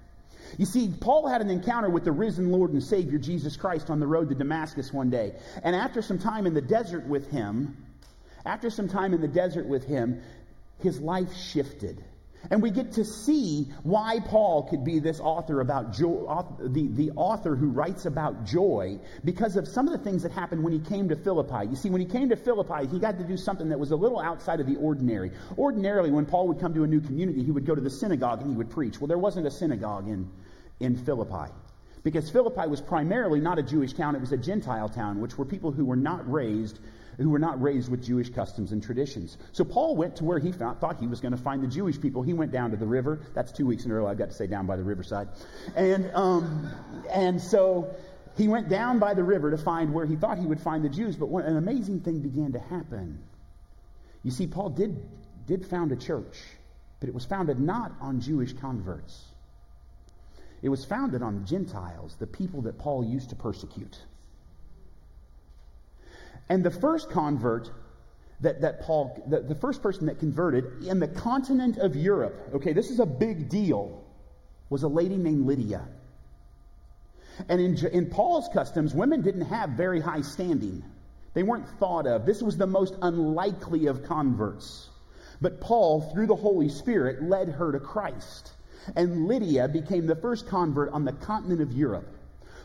You 0.58 0.66
see, 0.66 0.92
Paul 1.00 1.28
had 1.28 1.42
an 1.42 1.50
encounter 1.50 1.90
with 1.90 2.04
the 2.04 2.12
risen 2.12 2.52
Lord 2.52 2.72
and 2.72 2.84
Savior 2.84 3.18
Jesus 3.18 3.56
Christ 3.56 3.90
on 3.90 4.00
the 4.00 4.08
road 4.08 4.30
to 4.30 4.36
Damascus 4.36 4.92
one 4.92 5.10
day. 5.10 5.34
And 5.64 5.76
after 5.76 6.02
some 6.02 6.20
time 6.20 6.46
in 6.46 6.54
the 6.54 6.62
desert 6.62 7.08
with 7.08 7.30
him, 7.30 7.78
after 8.46 8.70
some 8.70 8.90
time 8.90 9.14
in 9.14 9.22
the 9.22 9.28
desert 9.28 9.68
with 9.68 9.86
him, 9.86 10.22
his 10.80 11.00
life 11.00 11.36
shifted. 11.36 12.04
And 12.50 12.62
we 12.62 12.72
get 12.72 12.94
to 12.94 13.06
see 13.06 13.72
why 13.84 14.20
Paul 14.26 14.64
could 14.64 14.84
be 14.84 15.00
this 15.00 15.20
author 15.20 15.62
about 15.62 15.94
joy, 15.94 16.44
the, 16.60 16.88
the 16.88 17.12
author 17.12 17.56
who 17.56 17.70
writes 17.70 18.06
about 18.06 18.46
joy, 18.46 19.00
because 19.24 19.56
of 19.56 19.68
some 19.68 19.88
of 19.88 19.94
the 19.94 20.04
things 20.04 20.24
that 20.24 20.32
happened 20.32 20.64
when 20.64 20.74
he 20.74 20.80
came 20.80 21.10
to 21.10 21.16
Philippi. 21.16 21.68
You 21.70 21.76
see, 21.76 21.90
when 21.90 22.02
he 22.02 22.08
came 22.08 22.30
to 22.30 22.36
Philippi, 22.36 22.88
he 22.88 23.00
got 23.00 23.18
to 23.20 23.24
do 23.24 23.38
something 23.38 23.70
that 23.70 23.80
was 23.80 23.92
a 23.92 23.96
little 23.96 24.20
outside 24.20 24.60
of 24.60 24.66
the 24.66 24.76
ordinary. 24.78 25.32
Ordinarily, 25.58 26.10
when 26.10 26.26
Paul 26.26 26.48
would 26.48 26.60
come 26.60 26.74
to 26.74 26.84
a 26.84 26.88
new 26.88 27.00
community, 27.00 27.44
he 27.44 27.52
would 27.52 27.66
go 27.66 27.76
to 27.76 27.82
the 27.82 27.90
synagogue 27.90 28.42
and 28.42 28.50
he 28.50 28.58
would 28.58 28.72
preach. 28.72 29.00
Well, 29.00 29.08
there 29.08 29.20
wasn't 29.20 29.46
a 29.46 29.52
synagogue 29.52 30.08
in, 30.08 30.30
in 30.80 30.98
Philippi. 30.98 31.52
Because 32.04 32.32
Philippi 32.32 32.68
was 32.68 32.82
primarily 32.82 33.40
not 33.40 33.60
a 33.60 33.64
Jewish 33.64 33.94
town, 33.94 34.16
it 34.16 34.22
was 34.22 34.32
a 34.32 34.38
Gentile 34.38 34.90
town, 34.90 35.22
which 35.22 35.38
were 35.38 35.46
people 35.46 35.72
who 35.72 35.86
were 35.86 35.96
not 35.96 36.30
raised 36.30 36.80
who 37.22 37.30
were 37.30 37.40
not 37.40 37.62
raised 37.62 37.90
with 37.90 38.04
Jewish 38.04 38.30
customs 38.30 38.72
and 38.72 38.82
traditions. 38.82 39.38
So 39.52 39.64
Paul 39.64 39.96
went 39.96 40.18
to 40.18 40.24
where 40.24 40.40
he 40.40 40.52
found, 40.52 40.80
thought 40.80 41.00
he 41.00 41.08
was 41.08 41.20
going 41.20 41.34
to 41.34 41.42
find 41.42 41.64
the 41.64 41.68
Jewish 41.68 42.00
people. 42.00 42.22
He 42.22 42.34
went 42.34 42.52
down 42.52 42.72
to 42.72 42.78
the 42.78 42.86
river. 42.86 43.22
That's 43.34 43.52
two 43.52 43.66
weeks 43.66 43.86
in 43.86 43.92
a 43.92 43.96
row 43.96 44.08
I've 44.08 44.18
got 44.18 44.30
to 44.30 44.36
say 44.36 44.48
down 44.48 44.66
by 44.66 44.76
the 44.76 44.84
riverside. 44.84 45.30
And, 45.76 46.12
um, 46.14 46.70
and 47.12 47.42
so 47.42 47.96
he 48.38 48.48
went 48.48 48.70
down 48.70 49.00
by 49.00 49.14
the 49.14 49.24
river 49.24 49.52
to 49.52 49.58
find 49.58 49.94
where 49.94 50.06
he 50.06 50.16
thought 50.16 50.38
he 50.38 50.46
would 50.46 50.60
find 50.60 50.84
the 50.84 50.90
Jews. 50.90 51.16
But 51.16 51.28
an 51.28 51.58
amazing 51.58 52.02
thing 52.02 52.20
began 52.20 52.54
to 52.54 52.60
happen. 52.60 53.20
You 54.24 54.32
see, 54.32 54.48
Paul 54.48 54.70
did, 54.70 55.02
did 55.48 55.66
found 55.66 55.92
a 55.92 55.96
church, 55.96 56.38
but 57.00 57.10
it 57.10 57.16
was 57.16 57.26
founded 57.26 57.60
not 57.60 57.92
on 58.00 58.22
Jewish 58.22 58.54
converts. 58.54 59.24
It 60.62 60.70
was 60.70 60.86
founded 60.86 61.24
on 61.24 61.46
Gentiles, 61.46 62.16
the 62.20 62.28
people 62.28 62.62
that 62.64 62.78
Paul 62.78 63.04
used 63.04 63.30
to 63.30 63.36
persecute. 63.36 63.98
And 66.52 66.66
the 66.66 66.70
first 66.70 67.10
convert 67.12 67.72
that, 68.42 68.60
that 68.60 68.82
Paul, 68.82 69.24
the, 69.26 69.40
the 69.40 69.56
first 69.56 69.82
person 69.82 70.08
that 70.08 70.20
converted 70.20 70.84
in 70.84 71.00
the 71.00 71.08
continent 71.08 71.78
of 71.78 71.96
Europe, 71.96 72.38
okay, 72.56 72.74
this 72.74 72.90
is 72.90 73.00
a 73.00 73.06
big 73.06 73.48
deal, 73.48 74.04
was 74.70 74.84
a 74.84 74.90
lady 74.90 75.16
named 75.16 75.46
Lydia. 75.46 75.88
And 77.48 77.62
in, 77.62 77.88
in 77.94 78.08
Paul's 78.08 78.50
customs, 78.54 78.94
women 78.94 79.22
didn't 79.22 79.46
have 79.46 79.70
very 79.70 80.02
high 80.02 80.24
standing. 80.24 80.84
They 81.36 81.44
weren't 81.44 81.70
thought 81.80 82.06
of. 82.06 82.26
This 82.26 82.42
was 82.42 82.58
the 82.58 82.68
most 82.68 82.96
unlikely 83.02 83.86
of 83.86 84.04
converts. 84.04 84.90
But 85.40 85.62
Paul, 85.62 86.02
through 86.14 86.28
the 86.28 86.36
Holy 86.36 86.68
Spirit, 86.68 87.24
led 87.24 87.48
her 87.48 87.72
to 87.72 87.80
Christ. 87.80 88.52
And 88.98 89.26
Lydia 89.26 89.70
became 89.70 90.06
the 90.06 90.18
first 90.18 90.50
convert 90.50 90.92
on 90.92 91.06
the 91.06 91.14
continent 91.14 91.62
of 91.62 91.72
Europe. 91.72 92.14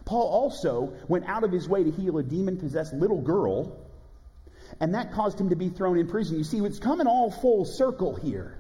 Paul 0.07 0.29
also 0.29 0.95
went 1.09 1.29
out 1.29 1.43
of 1.43 1.51
his 1.51 1.69
way 1.69 1.83
to 1.83 1.91
heal 1.91 2.17
a 2.17 2.23
demon 2.23 2.57
possessed 2.57 2.95
little 2.95 3.21
girl, 3.21 3.77
and 4.81 4.95
that 4.95 5.13
caused 5.13 5.39
him 5.39 5.51
to 5.51 5.57
be 5.57 5.69
thrown 5.69 5.99
in 5.99 6.07
prison. 6.07 6.39
You 6.39 6.45
see, 6.45 6.59
it's 6.59 6.79
coming 6.79 7.09
all 7.09 7.31
full 7.31 7.65
circle 7.65 8.15
here. 8.15 8.57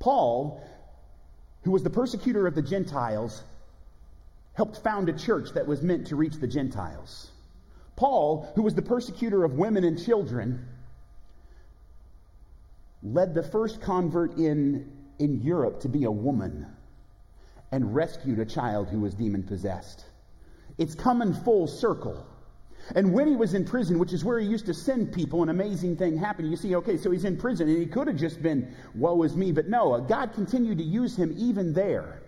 Paul, 0.00 0.66
who 1.64 1.70
was 1.70 1.82
the 1.82 1.90
persecutor 1.90 2.46
of 2.46 2.54
the 2.54 2.62
Gentiles, 2.62 3.42
helped 4.54 4.78
found 4.78 5.10
a 5.10 5.12
church 5.12 5.50
that 5.52 5.66
was 5.66 5.82
meant 5.82 6.08
to 6.08 6.16
reach 6.16 6.36
the 6.36 6.48
Gentiles. 6.48 7.30
Paul, 7.94 8.50
who 8.56 8.62
was 8.62 8.74
the 8.74 8.82
persecutor 8.82 9.44
of 9.44 9.52
women 9.52 9.84
and 9.84 10.02
children, 10.02 10.66
led 13.02 13.34
the 13.34 13.42
first 13.42 13.82
convert 13.82 14.38
in, 14.38 14.90
in 15.18 15.42
Europe 15.42 15.80
to 15.80 15.88
be 15.88 16.04
a 16.04 16.10
woman 16.10 16.66
and 17.70 17.94
rescued 17.94 18.38
a 18.38 18.46
child 18.46 18.88
who 18.88 19.00
was 19.00 19.14
demon 19.14 19.42
possessed. 19.42 20.06
It's 20.78 20.94
coming 20.94 21.34
full 21.34 21.66
circle. 21.66 22.26
And 22.94 23.12
when 23.12 23.28
he 23.28 23.36
was 23.36 23.54
in 23.54 23.64
prison, 23.64 23.98
which 23.98 24.12
is 24.12 24.24
where 24.24 24.38
he 24.38 24.46
used 24.46 24.66
to 24.66 24.74
send 24.74 25.12
people, 25.12 25.42
an 25.42 25.48
amazing 25.48 25.96
thing 25.96 26.16
happened. 26.16 26.50
You 26.50 26.56
see, 26.56 26.74
okay, 26.76 26.96
so 26.96 27.10
he's 27.10 27.24
in 27.24 27.36
prison, 27.36 27.68
and 27.68 27.78
he 27.78 27.86
could 27.86 28.08
have 28.08 28.16
just 28.16 28.42
been, 28.42 28.74
woe 28.94 29.22
is 29.22 29.36
me, 29.36 29.52
but 29.52 29.68
no, 29.68 30.00
God 30.00 30.32
continued 30.34 30.78
to 30.78 30.84
use 30.84 31.16
him 31.16 31.34
even 31.38 31.72
there. 31.72 32.22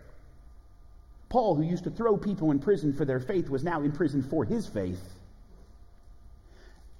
Paul, 1.28 1.56
who 1.56 1.64
used 1.64 1.84
to 1.84 1.90
throw 1.90 2.16
people 2.16 2.52
in 2.52 2.60
prison 2.60 2.92
for 2.92 3.04
their 3.04 3.18
faith, 3.18 3.50
was 3.50 3.64
now 3.64 3.82
in 3.82 3.90
prison 3.90 4.22
for 4.22 4.44
his 4.44 4.68
faith. 4.68 5.02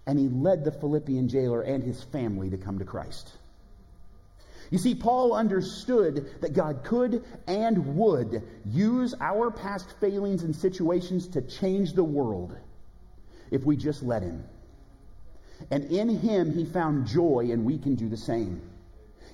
And 0.07 0.19
he 0.19 0.29
led 0.29 0.65
the 0.65 0.73
Philippian 0.73 1.29
jailer 1.29 1.63
and 1.63 1.83
his 1.83 2.03
family 2.03 2.51
to 2.51 2.57
come 2.57 2.79
to 2.81 2.85
Christ. 2.85 3.31
You 4.71 4.78
see, 4.78 4.94
Paul 4.94 5.35
understood 5.35 6.40
that 6.40 6.54
God 6.54 6.85
could 6.85 7.25
and 7.47 7.97
would 7.97 8.42
use 8.66 9.14
our 9.21 9.50
past 9.50 9.94
failings 10.00 10.42
and 10.42 10.54
situations 10.56 11.28
to 11.28 11.42
change 11.42 11.92
the 11.92 12.04
world 12.04 12.56
if 13.50 13.64
we 13.64 13.76
just 13.76 14.02
let 14.02 14.23
Him. 14.23 14.44
and 15.71 15.85
in 15.90 16.09
him 16.09 16.52
he 16.52 16.64
found 16.64 17.06
joy, 17.06 17.49
and 17.52 17.64
we 17.64 17.78
can 17.78 17.94
do 17.94 18.09
the 18.09 18.16
same. 18.16 18.62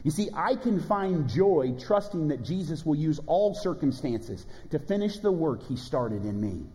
You 0.02 0.10
see, 0.10 0.30
I 0.34 0.56
can 0.56 0.80
find 0.80 1.28
joy 1.28 1.74
trusting 1.78 2.28
that 2.28 2.42
Jesus 2.42 2.86
will 2.86 2.96
use 2.96 3.20
all 3.26 3.54
circumstances 3.54 4.46
to 4.70 4.78
finish 4.78 5.18
the 5.18 5.32
work 5.32 5.62
he 5.68 5.76
started 5.76 6.24
in 6.24 6.40
me. 6.40 6.66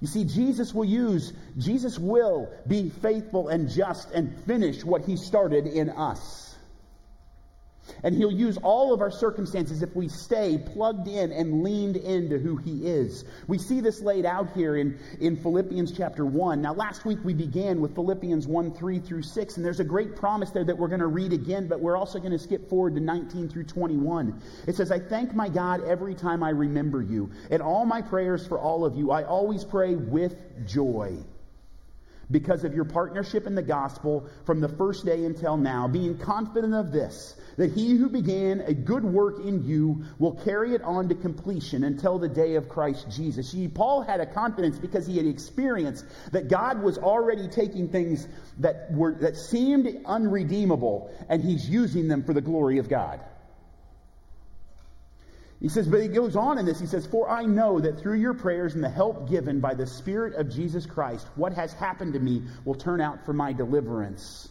You 0.00 0.06
see, 0.06 0.24
Jesus 0.24 0.74
will 0.74 0.84
use, 0.84 1.32
Jesus 1.56 1.98
will 1.98 2.52
be 2.66 2.90
faithful 2.90 3.48
and 3.48 3.70
just 3.70 4.10
and 4.12 4.38
finish 4.44 4.84
what 4.84 5.04
he 5.04 5.16
started 5.16 5.66
in 5.66 5.88
us. 5.90 6.45
And 8.02 8.14
he'll 8.14 8.32
use 8.32 8.56
all 8.58 8.92
of 8.92 9.00
our 9.00 9.10
circumstances 9.10 9.82
if 9.82 9.94
we 9.94 10.08
stay 10.08 10.58
plugged 10.58 11.08
in 11.08 11.32
and 11.32 11.62
leaned 11.62 11.96
into 11.96 12.38
who 12.38 12.56
he 12.56 12.86
is. 12.86 13.24
We 13.46 13.58
see 13.58 13.80
this 13.80 14.00
laid 14.00 14.26
out 14.26 14.52
here 14.52 14.76
in, 14.76 14.98
in 15.20 15.36
Philippians 15.36 15.92
chapter 15.92 16.24
1. 16.24 16.60
Now, 16.60 16.74
last 16.74 17.04
week 17.04 17.18
we 17.24 17.34
began 17.34 17.80
with 17.80 17.94
Philippians 17.94 18.46
1 18.46 18.74
3 18.74 18.98
through 18.98 19.22
6, 19.22 19.56
and 19.56 19.64
there's 19.64 19.80
a 19.80 19.84
great 19.84 20.16
promise 20.16 20.50
there 20.50 20.64
that 20.64 20.76
we're 20.76 20.88
going 20.88 21.00
to 21.00 21.06
read 21.06 21.32
again, 21.32 21.68
but 21.68 21.80
we're 21.80 21.96
also 21.96 22.18
going 22.18 22.32
to 22.32 22.38
skip 22.38 22.68
forward 22.68 22.94
to 22.94 23.00
19 23.00 23.48
through 23.48 23.64
21. 23.64 24.40
It 24.66 24.74
says, 24.74 24.90
I 24.90 24.98
thank 24.98 25.34
my 25.34 25.48
God 25.48 25.82
every 25.84 26.14
time 26.14 26.42
I 26.42 26.50
remember 26.50 27.02
you. 27.02 27.30
In 27.50 27.60
all 27.60 27.84
my 27.84 28.02
prayers 28.02 28.46
for 28.46 28.58
all 28.58 28.84
of 28.84 28.96
you, 28.96 29.10
I 29.10 29.24
always 29.24 29.64
pray 29.64 29.94
with 29.94 30.34
joy 30.66 31.18
because 32.30 32.64
of 32.64 32.74
your 32.74 32.84
partnership 32.84 33.46
in 33.46 33.54
the 33.54 33.62
gospel 33.62 34.28
from 34.44 34.60
the 34.60 34.68
first 34.68 35.04
day 35.04 35.24
until 35.24 35.56
now, 35.56 35.86
being 35.88 36.18
confident 36.18 36.74
of 36.74 36.92
this, 36.92 37.34
that 37.56 37.72
he 37.72 37.96
who 37.96 38.08
began 38.08 38.60
a 38.62 38.74
good 38.74 39.04
work 39.04 39.38
in 39.44 39.64
you 39.64 40.04
will 40.18 40.34
carry 40.44 40.74
it 40.74 40.82
on 40.82 41.08
to 41.08 41.14
completion 41.14 41.84
until 41.84 42.18
the 42.18 42.28
day 42.28 42.56
of 42.56 42.68
Christ 42.68 43.06
Jesus. 43.10 43.50
See, 43.50 43.68
Paul 43.68 44.02
had 44.02 44.20
a 44.20 44.26
confidence 44.26 44.78
because 44.78 45.06
he 45.06 45.16
had 45.16 45.26
experienced 45.26 46.04
that 46.32 46.48
God 46.48 46.82
was 46.82 46.98
already 46.98 47.48
taking 47.48 47.88
things 47.88 48.28
that 48.58 48.92
were 48.92 49.14
that 49.20 49.36
seemed 49.36 49.88
unredeemable 50.04 51.10
and 51.28 51.42
he's 51.42 51.68
using 51.68 52.08
them 52.08 52.24
for 52.24 52.32
the 52.32 52.40
glory 52.40 52.78
of 52.78 52.88
God. 52.88 53.20
He 55.60 55.68
says, 55.70 55.88
but 55.88 56.02
he 56.02 56.08
goes 56.08 56.36
on 56.36 56.58
in 56.58 56.66
this. 56.66 56.78
He 56.78 56.86
says, 56.86 57.06
For 57.06 57.30
I 57.30 57.44
know 57.44 57.80
that 57.80 57.98
through 57.98 58.18
your 58.18 58.34
prayers 58.34 58.74
and 58.74 58.84
the 58.84 58.90
help 58.90 59.28
given 59.30 59.60
by 59.60 59.74
the 59.74 59.86
Spirit 59.86 60.34
of 60.34 60.50
Jesus 60.50 60.84
Christ, 60.84 61.26
what 61.34 61.54
has 61.54 61.72
happened 61.72 62.12
to 62.12 62.20
me 62.20 62.42
will 62.64 62.74
turn 62.74 63.00
out 63.00 63.24
for 63.24 63.32
my 63.32 63.52
deliverance. 63.52 64.50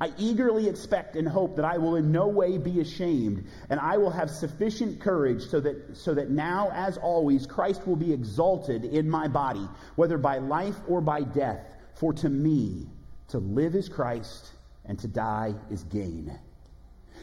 I 0.00 0.12
eagerly 0.18 0.68
expect 0.68 1.16
and 1.16 1.26
hope 1.26 1.56
that 1.56 1.64
I 1.64 1.78
will 1.78 1.96
in 1.96 2.12
no 2.12 2.28
way 2.28 2.58
be 2.58 2.80
ashamed, 2.80 3.46
and 3.70 3.80
I 3.80 3.96
will 3.96 4.10
have 4.10 4.30
sufficient 4.30 5.00
courage 5.00 5.46
so 5.46 5.60
that, 5.60 5.96
so 5.96 6.14
that 6.14 6.30
now, 6.30 6.70
as 6.72 6.98
always, 6.98 7.46
Christ 7.46 7.86
will 7.86 7.96
be 7.96 8.12
exalted 8.12 8.84
in 8.84 9.08
my 9.08 9.28
body, 9.28 9.66
whether 9.96 10.18
by 10.18 10.38
life 10.38 10.76
or 10.88 11.00
by 11.00 11.22
death. 11.22 11.64
For 11.94 12.12
to 12.14 12.28
me, 12.28 12.86
to 13.28 13.38
live 13.38 13.74
is 13.74 13.88
Christ, 13.88 14.52
and 14.84 14.98
to 15.00 15.08
die 15.08 15.54
is 15.70 15.84
gain. 15.84 16.38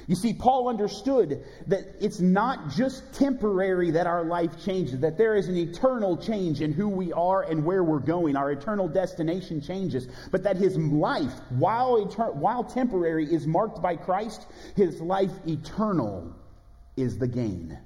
You 0.08 0.16
see, 0.16 0.34
Paul 0.34 0.70
understood 0.70 1.44
that 1.68 1.96
it's 2.00 2.20
not 2.20 2.70
just 2.70 3.14
temporary 3.14 3.92
that 3.92 4.06
our 4.06 4.24
life 4.24 4.64
changes, 4.64 5.00
that 5.00 5.18
there 5.18 5.36
is 5.36 5.48
an 5.48 5.58
eternal 5.58 6.18
change 6.18 6.62
in 6.62 6.74
who 6.74 6.88
we 6.88 7.12
are 7.12 7.42
and 7.42 7.66
where 7.66 7.84
we're 7.84 8.00
going. 8.00 8.36
Our 8.36 8.52
eternal 8.52 8.88
destination 8.88 9.62
changes, 9.62 10.08
but 10.32 10.44
that 10.44 10.58
his 10.58 10.78
life, 10.78 11.34
while, 11.50 12.06
etern- 12.06 12.36
while 12.36 12.64
temporary, 12.64 13.26
is 13.26 13.48
marked 13.48 13.82
by 13.82 13.96
Christ, 13.96 14.46
his 14.76 15.02
life 15.02 15.32
eternal 15.48 16.36
is 16.96 17.18
the 17.18 17.28
gain. 17.28 17.78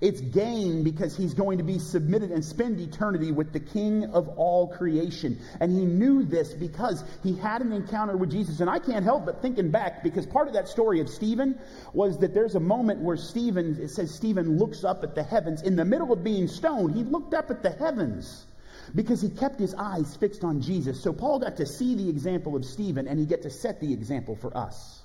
It's 0.00 0.20
gain 0.20 0.84
because 0.84 1.16
he's 1.16 1.34
going 1.34 1.58
to 1.58 1.64
be 1.64 1.78
submitted 1.78 2.30
and 2.30 2.44
spend 2.44 2.80
eternity 2.80 3.32
with 3.32 3.52
the 3.52 3.60
King 3.60 4.04
of 4.06 4.28
all 4.28 4.68
creation. 4.68 5.38
And 5.60 5.72
he 5.72 5.84
knew 5.84 6.24
this 6.24 6.52
because 6.52 7.04
he 7.22 7.34
had 7.34 7.62
an 7.62 7.72
encounter 7.72 8.16
with 8.16 8.30
Jesus. 8.30 8.60
And 8.60 8.68
I 8.68 8.78
can't 8.78 9.04
help 9.04 9.26
but 9.26 9.42
thinking 9.42 9.70
back 9.70 10.02
because 10.02 10.26
part 10.26 10.48
of 10.48 10.54
that 10.54 10.68
story 10.68 11.00
of 11.00 11.08
Stephen 11.08 11.58
was 11.92 12.18
that 12.18 12.34
there's 12.34 12.54
a 12.54 12.60
moment 12.60 13.00
where 13.00 13.16
Stephen, 13.16 13.78
it 13.80 13.88
says 13.88 14.14
Stephen 14.14 14.58
looks 14.58 14.84
up 14.84 15.02
at 15.02 15.14
the 15.14 15.22
heavens. 15.22 15.62
In 15.62 15.76
the 15.76 15.84
middle 15.84 16.12
of 16.12 16.22
being 16.22 16.48
stoned, 16.48 16.94
he 16.94 17.02
looked 17.02 17.34
up 17.34 17.50
at 17.50 17.62
the 17.62 17.70
heavens 17.70 18.46
because 18.94 19.20
he 19.20 19.28
kept 19.28 19.58
his 19.58 19.74
eyes 19.74 20.16
fixed 20.16 20.44
on 20.44 20.60
Jesus. 20.60 21.02
So 21.02 21.12
Paul 21.12 21.40
got 21.40 21.56
to 21.56 21.66
see 21.66 21.94
the 21.94 22.08
example 22.08 22.56
of 22.56 22.64
Stephen 22.64 23.08
and 23.08 23.18
he 23.18 23.26
get 23.26 23.42
to 23.42 23.50
set 23.50 23.80
the 23.80 23.92
example 23.92 24.36
for 24.36 24.56
us. 24.56 25.02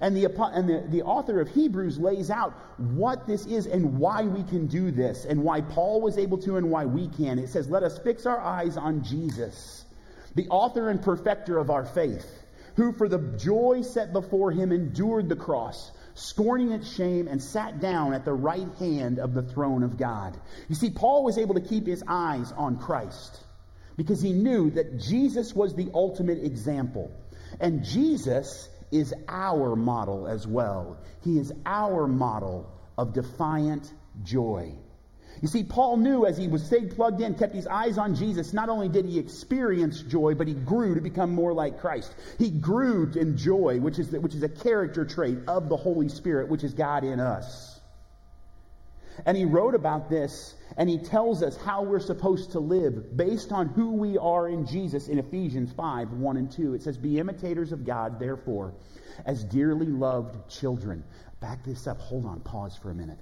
And, 0.00 0.16
the, 0.16 0.26
and 0.52 0.68
the, 0.68 0.84
the 0.88 1.02
author 1.02 1.40
of 1.40 1.48
Hebrews 1.48 1.98
lays 1.98 2.30
out 2.30 2.54
what 2.78 3.26
this 3.26 3.46
is 3.46 3.66
and 3.66 3.98
why 3.98 4.22
we 4.22 4.42
can 4.44 4.66
do 4.66 4.90
this, 4.90 5.24
and 5.24 5.42
why 5.42 5.60
Paul 5.62 6.00
was 6.00 6.18
able 6.18 6.38
to 6.38 6.56
and 6.56 6.70
why 6.70 6.84
we 6.84 7.08
can. 7.08 7.38
It 7.38 7.48
says, 7.48 7.68
Let 7.68 7.82
us 7.82 7.98
fix 7.98 8.26
our 8.26 8.40
eyes 8.40 8.76
on 8.76 9.02
Jesus, 9.02 9.84
the 10.34 10.48
author 10.48 10.88
and 10.88 11.02
perfecter 11.02 11.58
of 11.58 11.70
our 11.70 11.84
faith, 11.84 12.26
who 12.76 12.92
for 12.92 13.08
the 13.08 13.18
joy 13.36 13.82
set 13.82 14.12
before 14.12 14.52
him 14.52 14.70
endured 14.70 15.28
the 15.28 15.36
cross, 15.36 15.90
scorning 16.14 16.70
its 16.72 16.94
shame, 16.94 17.26
and 17.26 17.42
sat 17.42 17.80
down 17.80 18.14
at 18.14 18.24
the 18.24 18.32
right 18.32 18.68
hand 18.78 19.18
of 19.18 19.34
the 19.34 19.42
throne 19.42 19.82
of 19.82 19.98
God. 19.98 20.38
You 20.68 20.76
see, 20.76 20.90
Paul 20.90 21.24
was 21.24 21.36
able 21.36 21.54
to 21.54 21.60
keep 21.60 21.86
his 21.86 22.04
eyes 22.06 22.52
on 22.52 22.78
Christ 22.78 23.40
because 23.96 24.22
he 24.22 24.32
knew 24.32 24.70
that 24.70 24.98
Jesus 24.98 25.54
was 25.54 25.74
the 25.74 25.90
ultimate 25.92 26.42
example. 26.44 27.10
And 27.60 27.84
Jesus 27.84 28.68
is 28.90 29.14
our 29.28 29.76
model 29.76 30.26
as 30.26 30.46
well. 30.46 30.98
He 31.22 31.38
is 31.38 31.52
our 31.66 32.06
model 32.06 32.70
of 32.98 33.12
defiant 33.12 33.92
joy. 34.22 34.74
You 35.40 35.48
see, 35.48 35.62
Paul 35.62 35.96
knew 35.96 36.26
as 36.26 36.36
he 36.36 36.48
was 36.48 36.62
stayed 36.64 36.94
plugged 36.94 37.20
in, 37.20 37.34
kept 37.34 37.54
his 37.54 37.66
eyes 37.66 37.96
on 37.96 38.14
Jesus, 38.14 38.52
not 38.52 38.68
only 38.68 38.88
did 38.88 39.06
he 39.06 39.18
experience 39.18 40.02
joy, 40.02 40.34
but 40.34 40.46
he 40.46 40.54
grew 40.54 40.94
to 40.94 41.00
become 41.00 41.30
more 41.30 41.52
like 41.52 41.80
Christ. 41.80 42.14
He 42.38 42.50
grew 42.50 43.10
in 43.14 43.36
joy, 43.38 43.78
which 43.80 43.98
is, 43.98 44.10
which 44.10 44.34
is 44.34 44.42
a 44.42 44.48
character 44.48 45.04
trait 45.04 45.38
of 45.48 45.68
the 45.68 45.76
Holy 45.76 46.08
Spirit, 46.08 46.48
which 46.48 46.62
is 46.62 46.74
God 46.74 47.04
in 47.04 47.20
us. 47.20 47.80
And 49.24 49.36
he 49.36 49.44
wrote 49.44 49.74
about 49.74 50.10
this 50.10 50.54
and 50.76 50.88
he 50.88 50.98
tells 50.98 51.42
us 51.42 51.56
how 51.56 51.82
we're 51.82 52.00
supposed 52.00 52.52
to 52.52 52.60
live 52.60 53.16
based 53.16 53.52
on 53.52 53.68
who 53.68 53.92
we 53.92 54.18
are 54.18 54.48
in 54.48 54.66
Jesus 54.66 55.08
in 55.08 55.18
Ephesians 55.18 55.72
5 55.72 56.12
1 56.12 56.36
and 56.36 56.50
2. 56.50 56.74
It 56.74 56.82
says, 56.82 56.96
Be 56.96 57.18
imitators 57.18 57.72
of 57.72 57.84
God, 57.84 58.18
therefore, 58.18 58.74
as 59.26 59.44
dearly 59.44 59.86
loved 59.86 60.50
children. 60.50 61.04
Back 61.40 61.64
this 61.64 61.86
up. 61.86 61.98
Hold 62.00 62.26
on. 62.26 62.40
Pause 62.40 62.78
for 62.82 62.90
a 62.90 62.94
minute. 62.94 63.18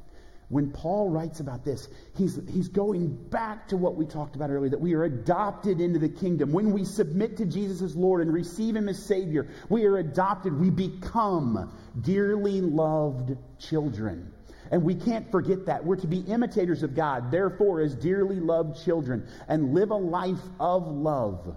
When 0.48 0.70
Paul 0.70 1.10
writes 1.10 1.40
about 1.40 1.62
this, 1.62 1.88
he's, 2.16 2.40
he's 2.48 2.68
going 2.68 3.14
back 3.28 3.68
to 3.68 3.76
what 3.76 3.96
we 3.96 4.06
talked 4.06 4.34
about 4.34 4.48
earlier 4.48 4.70
that 4.70 4.80
we 4.80 4.94
are 4.94 5.04
adopted 5.04 5.78
into 5.78 5.98
the 5.98 6.08
kingdom. 6.08 6.52
When 6.52 6.72
we 6.72 6.86
submit 6.86 7.36
to 7.36 7.44
Jesus 7.44 7.82
as 7.82 7.94
Lord 7.94 8.22
and 8.22 8.32
receive 8.32 8.74
Him 8.74 8.88
as 8.88 9.04
Savior, 9.04 9.48
we 9.68 9.84
are 9.84 9.98
adopted. 9.98 10.58
We 10.58 10.70
become 10.70 11.70
dearly 12.00 12.62
loved 12.62 13.36
children. 13.58 14.32
And 14.70 14.82
we 14.82 14.94
can't 14.94 15.30
forget 15.30 15.66
that. 15.66 15.84
We're 15.84 15.96
to 15.96 16.06
be 16.06 16.20
imitators 16.20 16.82
of 16.82 16.94
God, 16.94 17.30
therefore, 17.30 17.80
as 17.80 17.94
dearly 17.94 18.40
loved 18.40 18.84
children, 18.84 19.26
and 19.48 19.74
live 19.74 19.90
a 19.90 19.96
life 19.96 20.42
of 20.60 20.86
love. 20.86 21.54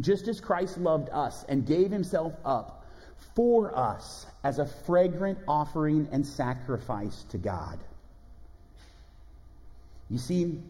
Just 0.00 0.28
as 0.28 0.40
Christ 0.40 0.78
loved 0.78 1.08
us 1.10 1.44
and 1.48 1.66
gave 1.66 1.90
himself 1.90 2.34
up 2.44 2.84
for 3.34 3.76
us 3.76 4.26
as 4.42 4.58
a 4.58 4.66
fragrant 4.66 5.38
offering 5.48 6.08
and 6.12 6.26
sacrifice 6.26 7.24
to 7.30 7.38
God. 7.38 7.78
You 10.10 10.18
see, 10.18 10.60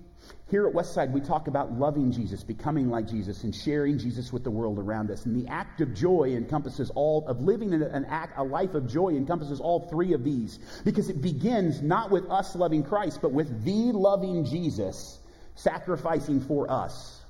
here 0.54 0.68
at 0.68 0.72
Westside, 0.72 1.10
we 1.10 1.20
talk 1.20 1.48
about 1.48 1.72
loving 1.80 2.12
Jesus, 2.12 2.44
becoming 2.44 2.88
like 2.88 3.08
Jesus, 3.08 3.42
and 3.42 3.52
sharing 3.52 3.98
Jesus 3.98 4.32
with 4.32 4.44
the 4.44 4.52
world 4.52 4.78
around 4.78 5.10
us. 5.10 5.26
And 5.26 5.34
the 5.34 5.50
act 5.50 5.80
of 5.80 5.92
joy 5.92 6.32
encompasses 6.36 6.92
all 6.94 7.26
of 7.26 7.40
living 7.40 7.74
an 7.74 8.04
act, 8.04 8.38
a 8.38 8.44
life 8.44 8.74
of 8.74 8.86
joy 8.86 9.16
encompasses 9.16 9.58
all 9.58 9.88
three 9.90 10.12
of 10.12 10.22
these, 10.22 10.60
because 10.84 11.10
it 11.10 11.20
begins 11.20 11.82
not 11.82 12.12
with 12.12 12.30
us 12.30 12.54
loving 12.54 12.84
Christ, 12.84 13.18
but 13.20 13.32
with 13.32 13.64
the 13.64 13.90
loving 13.90 14.44
Jesus 14.44 15.18
sacrificing 15.56 16.40
for 16.40 16.70
us, 16.70 17.20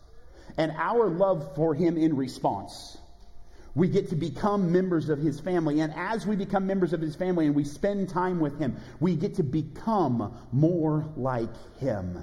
and 0.59 0.73
our 0.73 1.09
love 1.09 1.55
for 1.57 1.73
Him 1.73 1.97
in 1.97 2.17
response. 2.17 2.99
We 3.75 3.89
get 3.89 4.11
to 4.11 4.17
become 4.17 4.71
members 4.71 5.09
of 5.09 5.19
his 5.19 5.41
family. 5.41 5.81
And 5.81 5.95
as 5.97 6.27
we 6.27 6.37
become 6.37 6.67
members 6.67 6.93
of 6.93 7.01
his 7.01 7.17
family 7.17 7.47
and 7.47 7.57
we 7.57 7.65
spend 7.65 8.11
time 8.11 8.39
with 8.39 8.59
him, 8.59 8.77
we 9.01 9.17
get 9.17 9.37
to 9.37 9.43
become 9.43 10.39
more 10.53 11.11
like 11.17 11.49
him. 11.79 12.19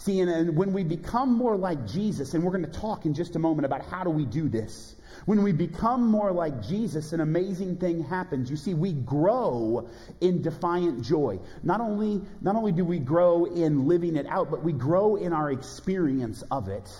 See, 0.00 0.20
and, 0.20 0.30
and 0.30 0.56
when 0.56 0.72
we 0.72 0.82
become 0.82 1.34
more 1.34 1.56
like 1.56 1.86
Jesus, 1.86 2.32
and 2.32 2.42
we're 2.42 2.52
going 2.52 2.64
to 2.64 2.80
talk 2.80 3.04
in 3.04 3.12
just 3.12 3.36
a 3.36 3.38
moment 3.38 3.66
about 3.66 3.84
how 3.84 4.02
do 4.02 4.08
we 4.08 4.24
do 4.24 4.48
this. 4.48 4.96
When 5.26 5.42
we 5.42 5.52
become 5.52 6.06
more 6.06 6.32
like 6.32 6.62
Jesus, 6.66 7.12
an 7.12 7.20
amazing 7.20 7.76
thing 7.76 8.02
happens. 8.02 8.48
You 8.50 8.56
see, 8.56 8.72
we 8.72 8.94
grow 8.94 9.90
in 10.22 10.40
defiant 10.40 11.02
joy. 11.02 11.38
Not 11.62 11.82
only, 11.82 12.22
not 12.40 12.56
only 12.56 12.72
do 12.72 12.82
we 12.82 12.98
grow 12.98 13.44
in 13.44 13.86
living 13.86 14.16
it 14.16 14.24
out, 14.26 14.50
but 14.50 14.64
we 14.64 14.72
grow 14.72 15.16
in 15.16 15.34
our 15.34 15.52
experience 15.52 16.42
of 16.50 16.68
it. 16.68 16.90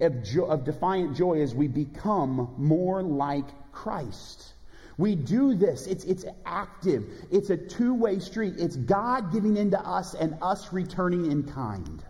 Of, 0.00 0.22
jo- 0.24 0.46
of 0.46 0.64
defiant 0.64 1.18
joy 1.18 1.42
as 1.42 1.54
we 1.54 1.68
become 1.68 2.54
more 2.56 3.02
like 3.02 3.72
Christ. 3.72 4.54
We 5.00 5.14
do 5.14 5.54
this. 5.54 5.86
It's, 5.86 6.04
it's 6.04 6.26
active. 6.44 7.06
It's 7.32 7.48
a 7.48 7.56
two 7.56 7.94
way 7.94 8.18
street. 8.18 8.54
It's 8.58 8.76
God 8.76 9.32
giving 9.32 9.56
into 9.56 9.80
us 9.80 10.12
and 10.12 10.36
us 10.42 10.74
returning 10.74 11.30
in 11.30 11.44
kind. 11.44 12.04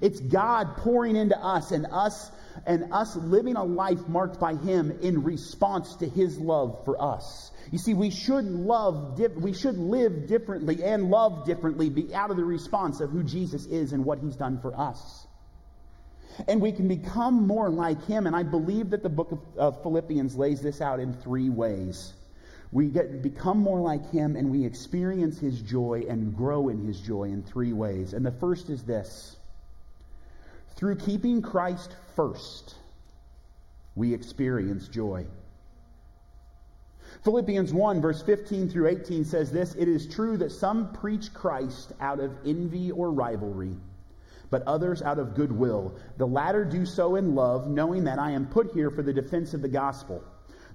It's 0.00 0.20
God 0.20 0.76
pouring 0.76 1.16
into 1.16 1.36
us 1.36 1.72
and 1.72 1.86
us 1.90 2.30
and 2.66 2.92
us 2.92 3.16
living 3.16 3.56
a 3.56 3.64
life 3.64 4.06
marked 4.06 4.38
by 4.38 4.54
him 4.54 4.98
in 5.02 5.24
response 5.24 5.96
to 5.96 6.08
his 6.08 6.38
love 6.38 6.84
for 6.84 7.02
us. 7.02 7.50
You 7.72 7.78
see, 7.78 7.94
we 7.94 8.10
should 8.10 8.44
love, 8.44 9.18
we 9.18 9.52
should 9.52 9.76
live 9.76 10.28
differently 10.28 10.84
and 10.84 11.10
love 11.10 11.46
differently 11.46 11.90
be 11.90 12.14
out 12.14 12.30
of 12.30 12.36
the 12.36 12.44
response 12.44 13.00
of 13.00 13.10
who 13.10 13.24
Jesus 13.24 13.66
is 13.66 13.92
and 13.92 14.04
what 14.04 14.20
he's 14.20 14.36
done 14.36 14.60
for 14.60 14.78
us. 14.78 15.25
And 16.48 16.60
we 16.60 16.72
can 16.72 16.88
become 16.88 17.46
more 17.46 17.68
like 17.68 18.04
him. 18.06 18.26
And 18.26 18.36
I 18.36 18.42
believe 18.42 18.90
that 18.90 19.02
the 19.02 19.08
book 19.08 19.32
of, 19.32 19.40
of 19.56 19.82
Philippians 19.82 20.36
lays 20.36 20.60
this 20.60 20.80
out 20.80 21.00
in 21.00 21.14
three 21.14 21.48
ways. 21.48 22.12
We 22.72 22.88
get 22.88 23.22
become 23.22 23.58
more 23.58 23.80
like 23.80 24.10
him 24.10 24.36
and 24.36 24.50
we 24.50 24.64
experience 24.64 25.38
his 25.38 25.60
joy 25.62 26.04
and 26.08 26.36
grow 26.36 26.68
in 26.68 26.84
his 26.84 27.00
joy 27.00 27.24
in 27.24 27.42
three 27.42 27.72
ways. 27.72 28.12
And 28.12 28.26
the 28.26 28.32
first 28.32 28.70
is 28.70 28.82
this. 28.82 29.36
Through 30.76 30.96
keeping 30.96 31.40
Christ 31.40 31.94
first, 32.16 32.74
we 33.94 34.12
experience 34.12 34.88
joy. 34.88 35.26
Philippians 37.24 37.72
1, 37.72 38.00
verse 38.00 38.22
15 38.22 38.68
through 38.68 38.88
18 38.88 39.24
says 39.24 39.50
this 39.50 39.74
It 39.74 39.88
is 39.88 40.06
true 40.06 40.36
that 40.36 40.52
some 40.52 40.92
preach 40.92 41.32
Christ 41.32 41.92
out 42.00 42.20
of 42.20 42.32
envy 42.44 42.90
or 42.90 43.10
rivalry, 43.10 43.76
but 44.56 44.66
others 44.66 45.02
out 45.02 45.18
of 45.18 45.34
goodwill. 45.34 45.94
The 46.16 46.26
latter 46.26 46.64
do 46.64 46.86
so 46.86 47.16
in 47.16 47.34
love, 47.34 47.68
knowing 47.68 48.04
that 48.04 48.18
I 48.18 48.30
am 48.30 48.46
put 48.46 48.72
here 48.72 48.90
for 48.90 49.02
the 49.02 49.12
defense 49.12 49.52
of 49.52 49.60
the 49.60 49.68
gospel. 49.68 50.24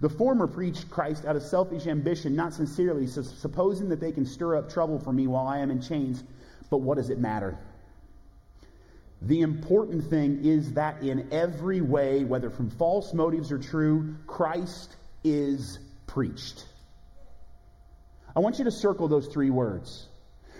The 0.02 0.10
former 0.10 0.46
preach 0.46 0.88
Christ 0.92 1.26
out 1.26 1.36
of 1.36 1.42
selfish 1.42 1.88
ambition, 1.88 2.36
not 2.36 2.54
sincerely, 2.54 3.08
supposing 3.08 3.90
that 3.90 4.00
they 4.00 4.12
can 4.12 4.28
stir 4.28 4.56
up 4.58 4.72
trouble 4.72 5.00
for 5.00 5.12
me 5.12 5.26
while 5.26 5.48
I 5.48 5.62
am 5.62 5.72
in 5.72 5.82
chains. 5.82 6.24
But 6.70 6.82
what 6.82 6.98
does 6.98 7.10
it 7.10 7.18
matter? 7.18 7.58
The 9.24 9.42
important 9.42 10.12
thing 10.12 10.46
is 10.46 10.74
that 10.74 11.02
in 11.02 11.30
every 11.32 11.82
way, 11.82 12.24
whether 12.24 12.52
from 12.52 12.70
false 12.70 13.16
motives 13.16 13.52
or 13.52 13.58
true, 13.58 14.16
Christ 14.28 14.96
is 15.24 15.80
preached. 16.06 16.68
I 18.36 18.42
want 18.42 18.60
you 18.60 18.66
to 18.66 18.72
circle 18.72 19.08
those 19.08 19.26
three 19.26 19.50
words. 19.50 20.08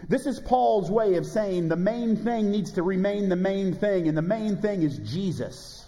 This 0.08 0.26
is 0.26 0.40
Paul's 0.40 0.90
way 0.90 1.16
of 1.16 1.26
saying 1.26 1.68
the 1.68 1.76
main 1.76 2.16
thing 2.16 2.52
needs 2.52 2.74
to 2.74 2.84
remain 2.84 3.30
the 3.30 3.36
main 3.36 3.74
thing, 3.74 4.08
and 4.08 4.18
the 4.18 4.22
main 4.22 4.58
thing 4.58 4.84
is 4.84 4.98
Jesus. 4.98 5.86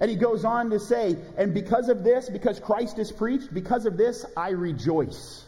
And 0.00 0.10
he 0.10 0.16
goes 0.16 0.44
on 0.44 0.70
to 0.70 0.80
say, 0.80 1.16
and 1.36 1.54
because 1.54 1.88
of 1.88 2.02
this, 2.02 2.28
because 2.28 2.58
Christ 2.58 2.98
is 2.98 3.12
preached, 3.12 3.54
because 3.54 3.86
of 3.86 3.96
this, 3.96 4.26
I 4.36 4.50
rejoice. 4.50 5.44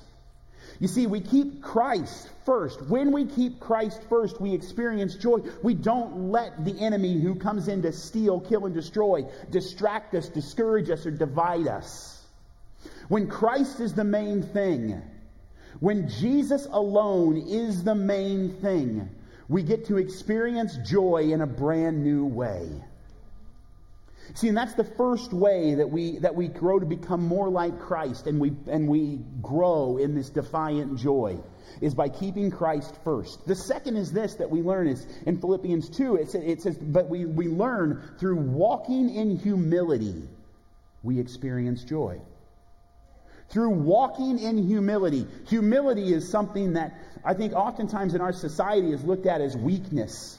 You 0.78 0.88
see, 0.88 1.06
we 1.06 1.20
keep 1.20 1.62
Christ 1.62 2.28
first. 2.44 2.82
When 2.82 3.10
we 3.10 3.24
keep 3.24 3.60
Christ 3.60 4.02
first, 4.08 4.40
we 4.40 4.52
experience 4.52 5.14
joy. 5.14 5.38
We 5.62 5.74
don't 5.74 6.30
let 6.30 6.64
the 6.64 6.78
enemy 6.78 7.18
who 7.20 7.34
comes 7.34 7.68
in 7.68 7.82
to 7.82 7.92
steal, 7.92 8.40
kill, 8.40 8.66
and 8.66 8.74
destroy 8.74 9.26
distract 9.50 10.14
us, 10.14 10.28
discourage 10.28 10.90
us, 10.90 11.06
or 11.06 11.10
divide 11.10 11.66
us. 11.66 12.22
When 13.08 13.26
Christ 13.28 13.80
is 13.80 13.94
the 13.94 14.04
main 14.04 14.42
thing, 14.42 15.02
when 15.80 16.08
Jesus 16.08 16.66
alone 16.70 17.36
is 17.36 17.84
the 17.84 17.94
main 17.94 18.60
thing, 18.60 19.08
we 19.48 19.62
get 19.62 19.86
to 19.86 19.98
experience 19.98 20.76
joy 20.84 21.30
in 21.32 21.40
a 21.40 21.46
brand 21.46 22.02
new 22.02 22.24
way. 22.24 22.68
See, 24.34 24.48
and 24.48 24.56
that's 24.56 24.74
the 24.74 24.84
first 24.84 25.32
way 25.32 25.76
that 25.76 25.88
we 25.88 26.18
that 26.18 26.34
we 26.34 26.48
grow 26.48 26.80
to 26.80 26.86
become 26.86 27.22
more 27.22 27.48
like 27.48 27.78
Christ 27.80 28.26
and 28.26 28.40
we 28.40 28.52
and 28.66 28.88
we 28.88 29.20
grow 29.40 29.98
in 29.98 30.16
this 30.16 30.30
defiant 30.30 30.98
joy 30.98 31.38
is 31.80 31.94
by 31.94 32.08
keeping 32.08 32.50
Christ 32.50 32.96
first. 33.04 33.46
The 33.46 33.54
second 33.54 33.96
is 33.96 34.12
this 34.12 34.34
that 34.34 34.50
we 34.50 34.62
learn 34.62 34.88
is 34.88 35.06
in 35.26 35.38
Philippians 35.38 35.90
2, 35.90 36.16
it 36.16 36.30
says, 36.30 36.42
it 36.44 36.62
says 36.62 36.78
but 36.78 37.08
we, 37.08 37.24
we 37.24 37.48
learn 37.48 38.02
through 38.18 38.36
walking 38.36 39.14
in 39.14 39.36
humility, 39.36 40.22
we 41.02 41.20
experience 41.20 41.84
joy. 41.84 42.20
Through 43.48 43.70
walking 43.70 44.38
in 44.38 44.66
humility. 44.66 45.26
Humility 45.48 46.12
is 46.12 46.28
something 46.28 46.74
that 46.74 46.94
I 47.24 47.34
think 47.34 47.52
oftentimes 47.52 48.14
in 48.14 48.20
our 48.20 48.32
society 48.32 48.92
is 48.92 49.02
looked 49.04 49.26
at 49.26 49.40
as 49.40 49.56
weakness. 49.56 50.38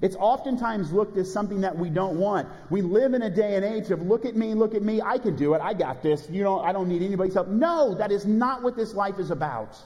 It's 0.00 0.16
oftentimes 0.16 0.92
looked 0.92 1.16
as 1.18 1.30
something 1.30 1.62
that 1.62 1.76
we 1.76 1.90
don't 1.90 2.18
want. 2.18 2.48
We 2.70 2.80
live 2.80 3.12
in 3.12 3.22
a 3.22 3.28
day 3.28 3.56
and 3.56 3.64
age 3.64 3.90
of 3.90 4.00
look 4.02 4.24
at 4.24 4.34
me, 4.34 4.54
look 4.54 4.74
at 4.74 4.82
me, 4.82 5.02
I 5.02 5.18
can 5.18 5.36
do 5.36 5.52
it, 5.54 5.60
I 5.60 5.74
got 5.74 6.02
this. 6.02 6.28
You 6.30 6.42
know, 6.42 6.60
I 6.60 6.72
don't 6.72 6.88
need 6.88 7.02
anybody's 7.02 7.34
help. 7.34 7.48
No, 7.48 7.94
that 7.96 8.10
is 8.10 8.24
not 8.24 8.62
what 8.62 8.76
this 8.76 8.94
life 8.94 9.18
is 9.18 9.30
about. 9.30 9.76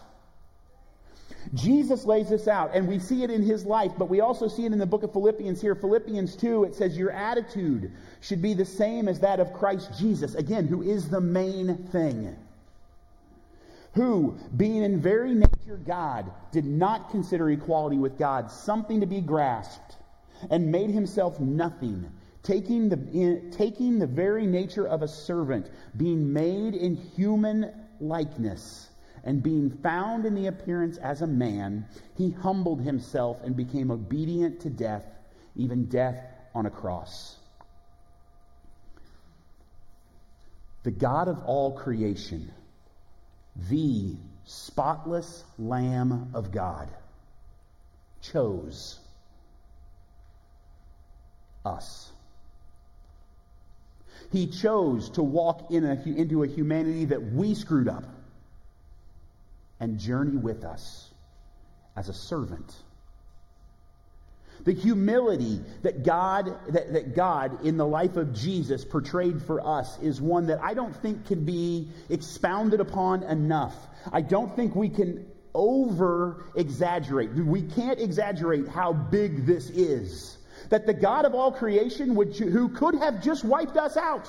Jesus 1.55 2.05
lays 2.05 2.29
this 2.31 2.49
out, 2.49 2.71
and 2.75 2.89
we 2.89 2.99
see 2.99 3.23
it 3.23 3.31
in 3.31 3.43
his 3.43 3.65
life, 3.65 3.93
but 3.97 4.09
we 4.09 4.21
also 4.21 4.49
see 4.49 4.65
it 4.65 4.73
in 4.73 4.79
the 4.79 4.87
book 4.87 5.03
of 5.03 5.13
Philippians 5.13 5.61
here. 5.61 5.75
Philippians 5.75 6.37
2, 6.37 6.65
it 6.65 6.75
says, 6.75 6.97
Your 6.97 7.11
attitude 7.11 7.93
should 8.21 8.43
be 8.43 8.55
the 8.55 8.65
same 8.65 9.09
as 9.09 9.21
that 9.21 9.41
of 9.41 9.53
Christ 9.53 9.91
Jesus, 9.99 10.35
again, 10.35 10.67
who 10.67 10.83
is 10.83 11.09
the 11.09 11.21
main 11.21 11.77
thing? 11.93 12.37
Who, 13.95 14.37
being 14.57 14.83
in 14.83 15.01
very 15.01 15.35
nature 15.35 15.81
God, 15.87 16.31
did 16.53 16.67
not 16.67 17.11
consider 17.11 17.51
equality 17.51 17.97
with 17.97 18.19
God 18.19 18.51
something 18.51 19.01
to 19.01 19.07
be 19.07 19.21
grasped, 19.21 19.97
and 20.51 20.71
made 20.71 20.91
himself 20.91 21.41
nothing, 21.41 22.11
taking 22.43 22.89
the, 22.89 22.97
in, 23.13 23.51
taking 23.51 23.99
the 23.99 24.07
very 24.07 24.47
nature 24.47 24.87
of 24.87 25.03
a 25.03 25.09
servant, 25.09 25.71
being 25.97 26.31
made 26.33 26.75
in 26.75 26.97
human 26.97 27.73
likeness, 28.01 28.89
and 29.27 29.43
being 29.43 29.71
found 29.83 30.25
in 30.25 30.37
the 30.37 30.47
appearance 30.47 30.97
as 30.99 31.21
a 31.21 31.27
man, 31.27 31.85
he 32.17 32.31
humbled 32.31 32.81
himself 32.81 33.43
and 33.43 33.57
became 33.57 33.91
obedient 33.91 34.61
to 34.61 34.71
death, 34.71 35.05
even 35.57 35.87
death 35.87 36.25
on 36.55 36.65
a 36.65 36.71
cross. 36.71 37.37
The 40.85 40.93
God 40.93 41.27
of 41.27 41.43
all 41.45 41.73
creation 41.73 42.53
the 43.69 44.15
spotless 44.45 45.43
Lamb 45.59 46.31
of 46.35 46.53
God 46.53 46.89
chose 48.21 49.01
us. 51.65 52.13
He 54.31 54.47
chose 54.47 55.11
to 55.11 55.23
walk 55.23 55.73
in 55.73 55.85
a, 55.85 56.01
into 56.05 56.45
a 56.45 56.47
humanity 56.47 57.07
that 57.07 57.33
we 57.33 57.55
screwed 57.55 57.89
up 57.89 58.05
and 59.81 59.99
journey 59.99 60.37
with 60.37 60.65
us 60.65 61.11
as 61.97 62.09
a 62.09 62.15
servant. 62.15 62.75
The 64.65 64.73
humility 64.73 65.61
that 65.83 66.03
God, 66.03 66.47
that, 66.73 66.93
that 66.93 67.15
God 67.15 67.65
in 67.65 67.77
the 67.77 67.87
life 67.87 68.17
of 68.17 68.35
Jesus 68.35 68.85
portrayed 68.85 69.43
for 69.43 69.65
us 69.65 69.99
is 70.01 70.21
one 70.21 70.47
that 70.47 70.61
I 70.63 70.75
don't 70.75 70.97
think 70.97 71.27
can 71.27 71.45
be 71.45 71.89
expounded 72.09 72.81
upon 72.81 73.23
enough. 73.23 73.75
I 74.13 74.23
don't 74.23 74.57
think 74.57 74.75
we 74.75 74.89
can 74.89 75.27
over 75.55 76.45
exaggerate. 76.55 77.33
We 77.33 77.63
can't 77.63 78.01
exaggerate 78.01 78.69
how 78.69 78.93
big 78.93 79.47
this 79.47 79.71
is. 79.71 80.37
That 80.71 80.87
the 80.87 80.95
God 80.95 81.27
of 81.27 81.35
all 81.35 81.53
creation, 81.53 82.15
would, 82.17 82.37
who 82.37 82.69
could 82.71 82.97
have 82.97 83.23
just 83.23 83.45
wiped 83.45 83.77
us 83.77 83.97
out, 83.97 84.29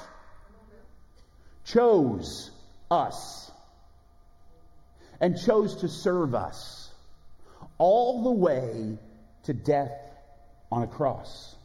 chose 1.64 2.52
us 2.92 3.47
and 5.20 5.38
chose 5.38 5.78
to 5.78 5.88
serve 5.88 6.36
us 6.36 6.92
all 7.78 8.24
the 8.24 8.32
way 8.32 8.98
to 9.44 9.54
death 9.54 9.92
on 10.72 10.84
a 10.84 10.88
cross. 10.88 11.56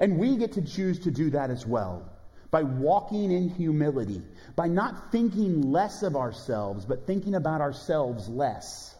And 0.00 0.18
we 0.18 0.36
get 0.36 0.52
to 0.52 0.62
choose 0.62 1.00
to 1.00 1.10
do 1.10 1.30
that 1.30 1.50
as 1.50 1.66
well 1.66 2.08
by 2.50 2.62
walking 2.62 3.32
in 3.32 3.48
humility, 3.48 4.22
by 4.54 4.68
not 4.68 5.10
thinking 5.10 5.72
less 5.72 6.02
of 6.02 6.16
ourselves, 6.16 6.84
but 6.84 7.06
thinking 7.06 7.34
about 7.34 7.60
ourselves 7.60 8.28
less. 8.28 8.94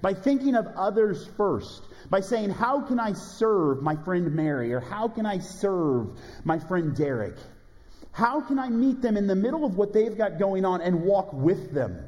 By 0.00 0.14
thinking 0.14 0.54
of 0.54 0.66
others 0.76 1.26
first, 1.36 1.82
by 2.10 2.20
saying, 2.20 2.50
How 2.50 2.82
can 2.82 3.00
I 3.00 3.14
serve 3.14 3.82
my 3.82 3.96
friend 3.96 4.34
Mary? 4.34 4.72
Or 4.72 4.80
how 4.80 5.08
can 5.08 5.26
I 5.26 5.38
serve 5.38 6.10
my 6.44 6.58
friend 6.58 6.94
Derek? 6.94 7.36
How 8.12 8.40
can 8.40 8.58
I 8.58 8.68
meet 8.68 9.00
them 9.00 9.16
in 9.16 9.26
the 9.26 9.34
middle 9.34 9.64
of 9.64 9.76
what 9.76 9.92
they've 9.92 10.16
got 10.16 10.38
going 10.38 10.64
on 10.64 10.80
and 10.80 11.02
walk 11.02 11.32
with 11.32 11.72
them? 11.72 12.04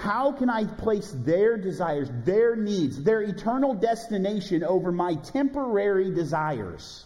How 0.00 0.32
can 0.32 0.48
I 0.48 0.64
place 0.64 1.14
their 1.14 1.58
desires, 1.58 2.08
their 2.24 2.56
needs, 2.56 3.02
their 3.04 3.20
eternal 3.20 3.74
destination 3.74 4.64
over 4.64 4.90
my 4.90 5.16
temporary 5.16 6.10
desires? 6.10 7.04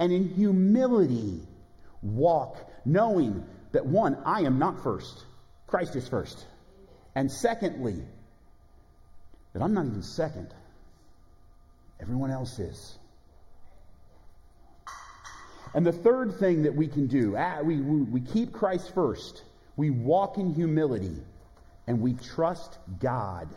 And 0.00 0.12
in 0.12 0.28
humility, 0.28 1.46
walk, 2.02 2.56
knowing 2.84 3.44
that 3.70 3.86
one, 3.86 4.16
I 4.26 4.40
am 4.40 4.58
not 4.58 4.82
first, 4.82 5.24
Christ 5.68 5.94
is 5.94 6.08
first. 6.08 6.44
And 7.14 7.30
secondly, 7.30 8.02
that 9.52 9.62
I'm 9.62 9.72
not 9.72 9.86
even 9.86 10.02
second, 10.02 10.52
everyone 12.00 12.32
else 12.32 12.58
is. 12.58 12.98
And 15.74 15.86
the 15.86 15.92
third 15.92 16.40
thing 16.40 16.64
that 16.64 16.74
we 16.74 16.88
can 16.88 17.06
do, 17.06 17.36
ah, 17.38 17.60
we, 17.62 17.80
we 17.80 18.20
keep 18.20 18.52
Christ 18.52 18.92
first. 18.96 19.44
We 19.76 19.90
walk 19.90 20.38
in 20.38 20.54
humility 20.54 21.22
and 21.86 22.00
we 22.00 22.14
trust 22.14 22.78
God 22.98 23.48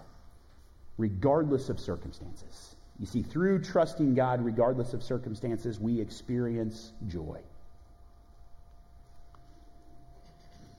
regardless 0.98 1.70
of 1.70 1.80
circumstances. 1.80 2.76
You 3.00 3.06
see, 3.06 3.22
through 3.22 3.62
trusting 3.62 4.16
God, 4.16 4.44
regardless 4.44 4.94
of 4.94 5.04
circumstances, 5.04 5.80
we 5.80 6.02
experience 6.02 6.92
joy. 7.08 7.42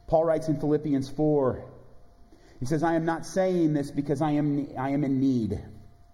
Paul 0.08 0.24
writes 0.24 0.48
in 0.48 0.58
Philippians 0.58 1.08
4, 1.10 1.64
he 2.60 2.66
says, 2.66 2.82
I 2.82 2.94
am 2.94 3.04
not 3.04 3.24
saying 3.24 3.72
this 3.72 3.90
because 3.90 4.20
I 4.20 4.32
am, 4.32 4.68
I 4.76 4.90
am 4.90 5.04
in 5.04 5.20
need, 5.20 5.60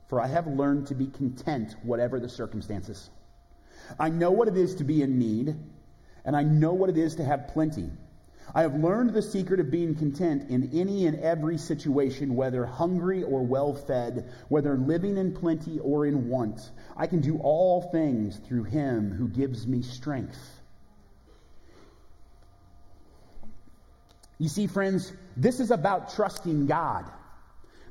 for 0.09 0.20
I 0.20 0.27
have 0.27 0.47
learned 0.47 0.88
to 0.88 0.94
be 0.94 1.07
content, 1.07 1.75
whatever 1.83 2.20
the 2.20 2.29
circumstances. 2.29 3.09
I 3.99 4.11
know 4.11 4.31
what 4.31 4.49
it 4.49 4.57
is 4.57 4.75
to 4.77 4.85
be 4.85 5.01
in 5.01 5.18
need, 5.18 5.57
and 6.25 6.37
I 6.37 6.42
know 6.42 6.75
what 6.75 6.90
it 6.90 6.99
is 6.99 7.16
to 7.16 7.25
have 7.25 7.49
plenty. 7.49 7.88
I 8.52 8.62
have 8.62 8.74
learned 8.74 9.14
the 9.14 9.22
secret 9.22 9.61
of 9.61 9.70
being 9.70 9.94
content 9.94 10.50
in 10.50 10.70
any 10.72 11.07
and 11.07 11.18
every 11.20 11.59
situation, 11.59 12.35
whether 12.35 12.66
hungry 12.66 13.22
or 13.22 13.42
well 13.42 13.74
fed, 13.74 14.30
whether 14.48 14.76
living 14.76 15.16
in 15.16 15.35
plenty 15.35 15.78
or 15.78 16.07
in 16.07 16.28
want. 16.28 16.70
I 16.96 17.07
can 17.07 17.20
do 17.20 17.38
all 17.38 17.83
things 17.90 18.37
through 18.48 18.64
him 18.64 19.12
who 19.12 19.28
gives 19.28 19.66
me 19.66 19.83
strength. 19.83 20.38
You 24.38 24.48
see, 24.48 24.66
friends, 24.66 25.12
this 25.37 25.61
is 25.61 25.70
about 25.70 26.14
trusting 26.14 26.66
God. 26.66 27.11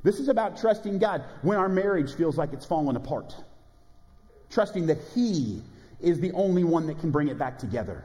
This 0.02 0.20
is 0.20 0.28
about 0.28 0.60
trusting 0.60 0.98
God 0.98 1.24
when 1.42 1.56
our 1.56 1.68
marriage 1.68 2.12
feels 2.14 2.36
like 2.36 2.52
it's 2.52 2.66
fallen 2.66 2.96
apart. 2.96 3.34
Trusting 4.50 4.86
that 4.86 4.98
He 5.14 5.62
is 6.00 6.20
the 6.20 6.32
only 6.32 6.62
one 6.62 6.86
that 6.88 7.00
can 7.00 7.10
bring 7.10 7.28
it 7.28 7.38
back 7.38 7.58
together. 7.58 8.04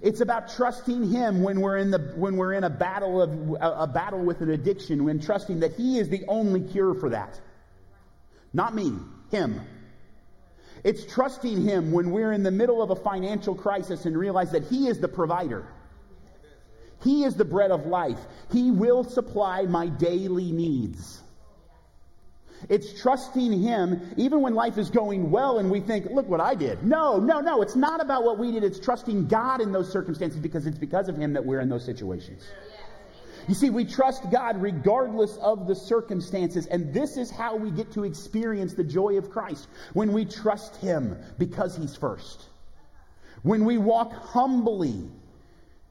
It's 0.00 0.20
about 0.20 0.54
trusting 0.54 1.10
Him 1.10 1.42
when 1.42 1.60
we're 1.60 1.76
in 1.76 1.90
the 1.90 1.98
when 2.16 2.36
we're 2.36 2.54
in 2.54 2.64
a 2.64 2.70
battle 2.70 3.20
of 3.20 3.30
a, 3.60 3.82
a 3.82 3.86
battle 3.86 4.20
with 4.20 4.40
an 4.40 4.50
addiction, 4.50 5.04
when 5.04 5.20
trusting 5.20 5.60
that 5.60 5.74
He 5.74 5.98
is 5.98 6.08
the 6.08 6.24
only 6.28 6.62
cure 6.62 6.94
for 6.94 7.10
that. 7.10 7.38
Not 8.52 8.74
me, 8.74 8.92
Him. 9.30 9.60
It's 10.84 11.04
trusting 11.04 11.62
Him 11.62 11.92
when 11.92 12.10
we're 12.10 12.32
in 12.32 12.42
the 12.42 12.50
middle 12.50 12.82
of 12.82 12.90
a 12.90 12.96
financial 12.96 13.54
crisis 13.54 14.06
and 14.06 14.16
realize 14.16 14.52
that 14.52 14.64
He 14.64 14.88
is 14.88 14.98
the 14.98 15.08
provider. 15.08 15.66
He 17.02 17.24
is 17.24 17.34
the 17.34 17.44
bread 17.44 17.70
of 17.70 17.86
life. 17.86 18.18
He 18.52 18.70
will 18.70 19.04
supply 19.04 19.62
my 19.62 19.88
daily 19.88 20.52
needs. 20.52 21.21
It's 22.72 22.98
trusting 23.02 23.60
Him 23.60 24.14
even 24.16 24.40
when 24.40 24.54
life 24.54 24.78
is 24.78 24.88
going 24.88 25.30
well 25.30 25.58
and 25.58 25.70
we 25.70 25.80
think, 25.80 26.06
look 26.06 26.26
what 26.26 26.40
I 26.40 26.54
did. 26.54 26.82
No, 26.82 27.18
no, 27.18 27.40
no. 27.40 27.60
It's 27.60 27.76
not 27.76 28.00
about 28.00 28.24
what 28.24 28.38
we 28.38 28.50
did. 28.50 28.64
It's 28.64 28.80
trusting 28.80 29.28
God 29.28 29.60
in 29.60 29.72
those 29.72 29.92
circumstances 29.92 30.40
because 30.40 30.66
it's 30.66 30.78
because 30.78 31.10
of 31.10 31.18
Him 31.18 31.34
that 31.34 31.44
we're 31.44 31.60
in 31.60 31.68
those 31.68 31.84
situations. 31.84 32.42
You 33.46 33.54
see, 33.54 33.68
we 33.68 33.84
trust 33.84 34.30
God 34.30 34.62
regardless 34.62 35.36
of 35.36 35.66
the 35.66 35.74
circumstances, 35.74 36.66
and 36.66 36.94
this 36.94 37.18
is 37.18 37.30
how 37.30 37.56
we 37.56 37.70
get 37.70 37.92
to 37.92 38.04
experience 38.04 38.72
the 38.72 38.84
joy 38.84 39.18
of 39.18 39.28
Christ 39.28 39.68
when 39.92 40.14
we 40.14 40.24
trust 40.24 40.76
Him 40.76 41.18
because 41.36 41.76
He's 41.76 41.94
first. 41.94 42.42
When 43.42 43.66
we 43.66 43.76
walk 43.76 44.14
humbly 44.14 45.10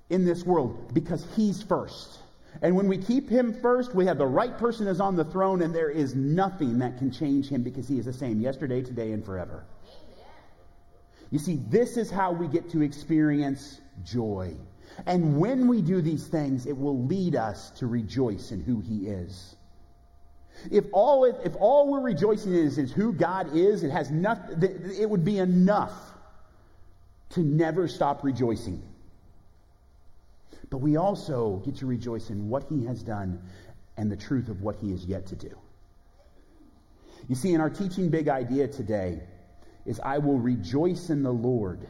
in 0.10 0.26
this 0.26 0.44
world 0.44 0.96
because 0.96 1.24
He's 1.36 1.62
first. 1.62 2.18
And 2.62 2.76
when 2.76 2.88
we 2.88 2.98
keep 2.98 3.30
him 3.30 3.54
first, 3.62 3.96
we 3.96 4.06
have 4.06 4.18
the 4.18 4.28
right 4.28 4.58
person 4.58 4.88
is 4.88 5.00
on 5.00 5.16
the 5.16 5.24
throne, 5.24 5.62
and 5.62 5.74
there 5.74 5.90
is 5.90 6.16
nothing 6.16 6.80
that 6.80 6.98
can 6.98 7.12
change 7.12 7.48
him 7.48 7.64
because 7.64 7.88
he 7.88 7.98
is 7.98 8.06
the 8.06 8.14
same 8.14 8.42
yesterday, 8.42 8.82
today, 8.82 9.12
and 9.14 9.26
forever. 9.26 9.64
You 11.32 11.40
see, 11.40 11.60
this 11.70 11.96
is 11.96 12.12
how 12.12 12.34
we 12.34 12.48
get 12.48 12.72
to 12.72 12.82
experience 12.82 13.80
joy. 14.04 14.56
And 15.06 15.40
when 15.40 15.68
we 15.68 15.82
do 15.82 16.02
these 16.02 16.28
things, 16.28 16.66
it 16.66 16.78
will 16.78 17.06
lead 17.06 17.36
us 17.36 17.72
to 17.78 17.88
rejoice 17.88 18.52
in 18.52 18.62
who 18.62 18.82
he 18.82 19.08
is. 19.08 19.56
If 20.70 20.86
all, 20.92 21.24
if 21.24 21.56
all 21.56 21.90
we're 21.90 22.02
rejoicing 22.02 22.54
in 22.54 22.66
is, 22.66 22.78
is 22.78 22.92
who 22.92 23.14
God 23.14 23.56
is, 23.56 23.84
it 23.84 23.92
has 23.92 24.12
nothing, 24.12 24.62
it 25.00 25.10
would 25.10 25.24
be 25.24 25.40
enough 25.40 25.94
to 27.32 27.40
never 27.40 27.88
stop 27.88 28.24
rejoicing. 28.24 28.84
But 30.72 30.78
we 30.78 30.96
also 30.96 31.62
get 31.66 31.76
to 31.76 31.86
rejoice 31.86 32.32
in 32.32 32.50
what 32.50 32.64
he 32.64 32.86
has 32.86 33.04
done 33.04 33.40
and 33.98 34.12
the 34.12 34.16
truth 34.16 34.48
of 34.48 34.62
what 34.62 34.78
he 34.78 34.92
is 34.92 35.06
yet 35.06 35.28
to 35.28 35.36
do. 35.36 35.56
You 37.28 37.36
see, 37.36 37.54
in 37.54 37.62
our 37.62 37.70
teaching 37.70 38.10
big 38.10 38.30
idea 38.30 38.68
today 38.68 39.22
is 39.86 40.00
I 40.00 40.18
will 40.18 40.40
rejoice 40.40 41.10
in 41.10 41.22
the 41.22 41.32
Lord 41.32 41.88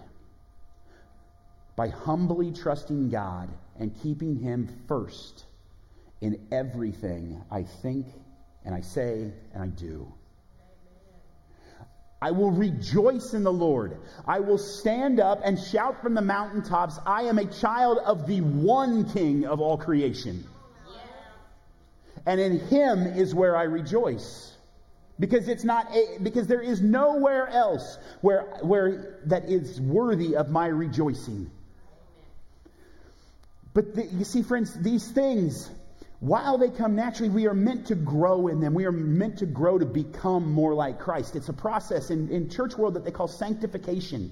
by 1.76 1.88
humbly 1.88 2.52
trusting 2.52 3.10
God 3.10 3.50
and 3.80 3.96
keeping 4.02 4.36
him 4.36 4.68
first 4.88 5.46
in 6.20 6.48
everything 6.52 7.42
I 7.50 7.64
think 7.64 8.08
and 8.66 8.76
I 8.76 8.82
say 8.82 9.32
and 9.54 9.64
I 9.64 9.68
do. 9.68 10.12
I 12.22 12.32
will 12.32 12.52
rejoice 12.52 13.34
in 13.34 13.44
the 13.44 13.52
Lord. 13.52 13.98
I 14.28 14.42
will 14.42 14.60
stand 14.60 15.20
up 15.20 15.42
and 15.44 15.60
shout 15.60 16.04
from 16.04 16.14
the 16.14 16.22
mountaintops, 16.22 17.00
I 17.06 17.24
am 17.24 17.40
a 17.40 17.46
child 17.46 17.98
of 17.98 18.28
the 18.28 18.42
one 18.42 19.10
King 19.10 19.46
of 19.46 19.60
all 19.60 19.78
creation. 19.78 20.46
And 22.26 22.40
in 22.40 22.60
him 22.60 23.08
is 23.08 23.34
where 23.34 23.58
I 23.58 23.64
rejoice. 23.64 24.56
Because 25.20 25.48
it's 25.48 25.64
not 25.64 25.88
a, 25.96 26.20
because 26.22 26.48
there 26.48 26.62
is 26.62 26.82
nowhere 26.82 27.48
else 27.48 27.98
where 28.22 28.42
where 28.62 29.20
that 29.26 29.46
is 29.46 29.80
worthy 29.80 30.36
of 30.36 30.50
my 30.50 30.68
rejoicing. 30.68 31.50
But 33.74 33.96
the, 33.96 34.06
you 34.06 34.26
see 34.26 34.42
friends, 34.42 34.74
these 34.74 35.08
things 35.08 35.70
while 36.22 36.56
they 36.56 36.70
come 36.70 36.96
naturally, 36.96 37.32
we 37.32 37.48
are 37.48 37.54
meant 37.56 37.88
to 37.88 37.96
grow 37.96 38.48
in 38.48 38.60
them. 38.60 38.76
We 38.76 38.86
are 38.86 38.92
meant 38.92 39.40
to 39.40 39.48
grow 39.48 39.80
to 39.80 39.88
become 39.88 40.52
more 40.52 40.76
like 40.76 41.00
Christ. 41.00 41.36
It's 41.36 41.50
a 41.50 41.54
process 41.54 42.12
in, 42.12 42.30
in 42.30 42.48
church 42.48 42.78
world 42.78 42.94
that 42.94 43.04
they 43.04 43.10
call 43.10 43.28
sanctification. 43.28 44.32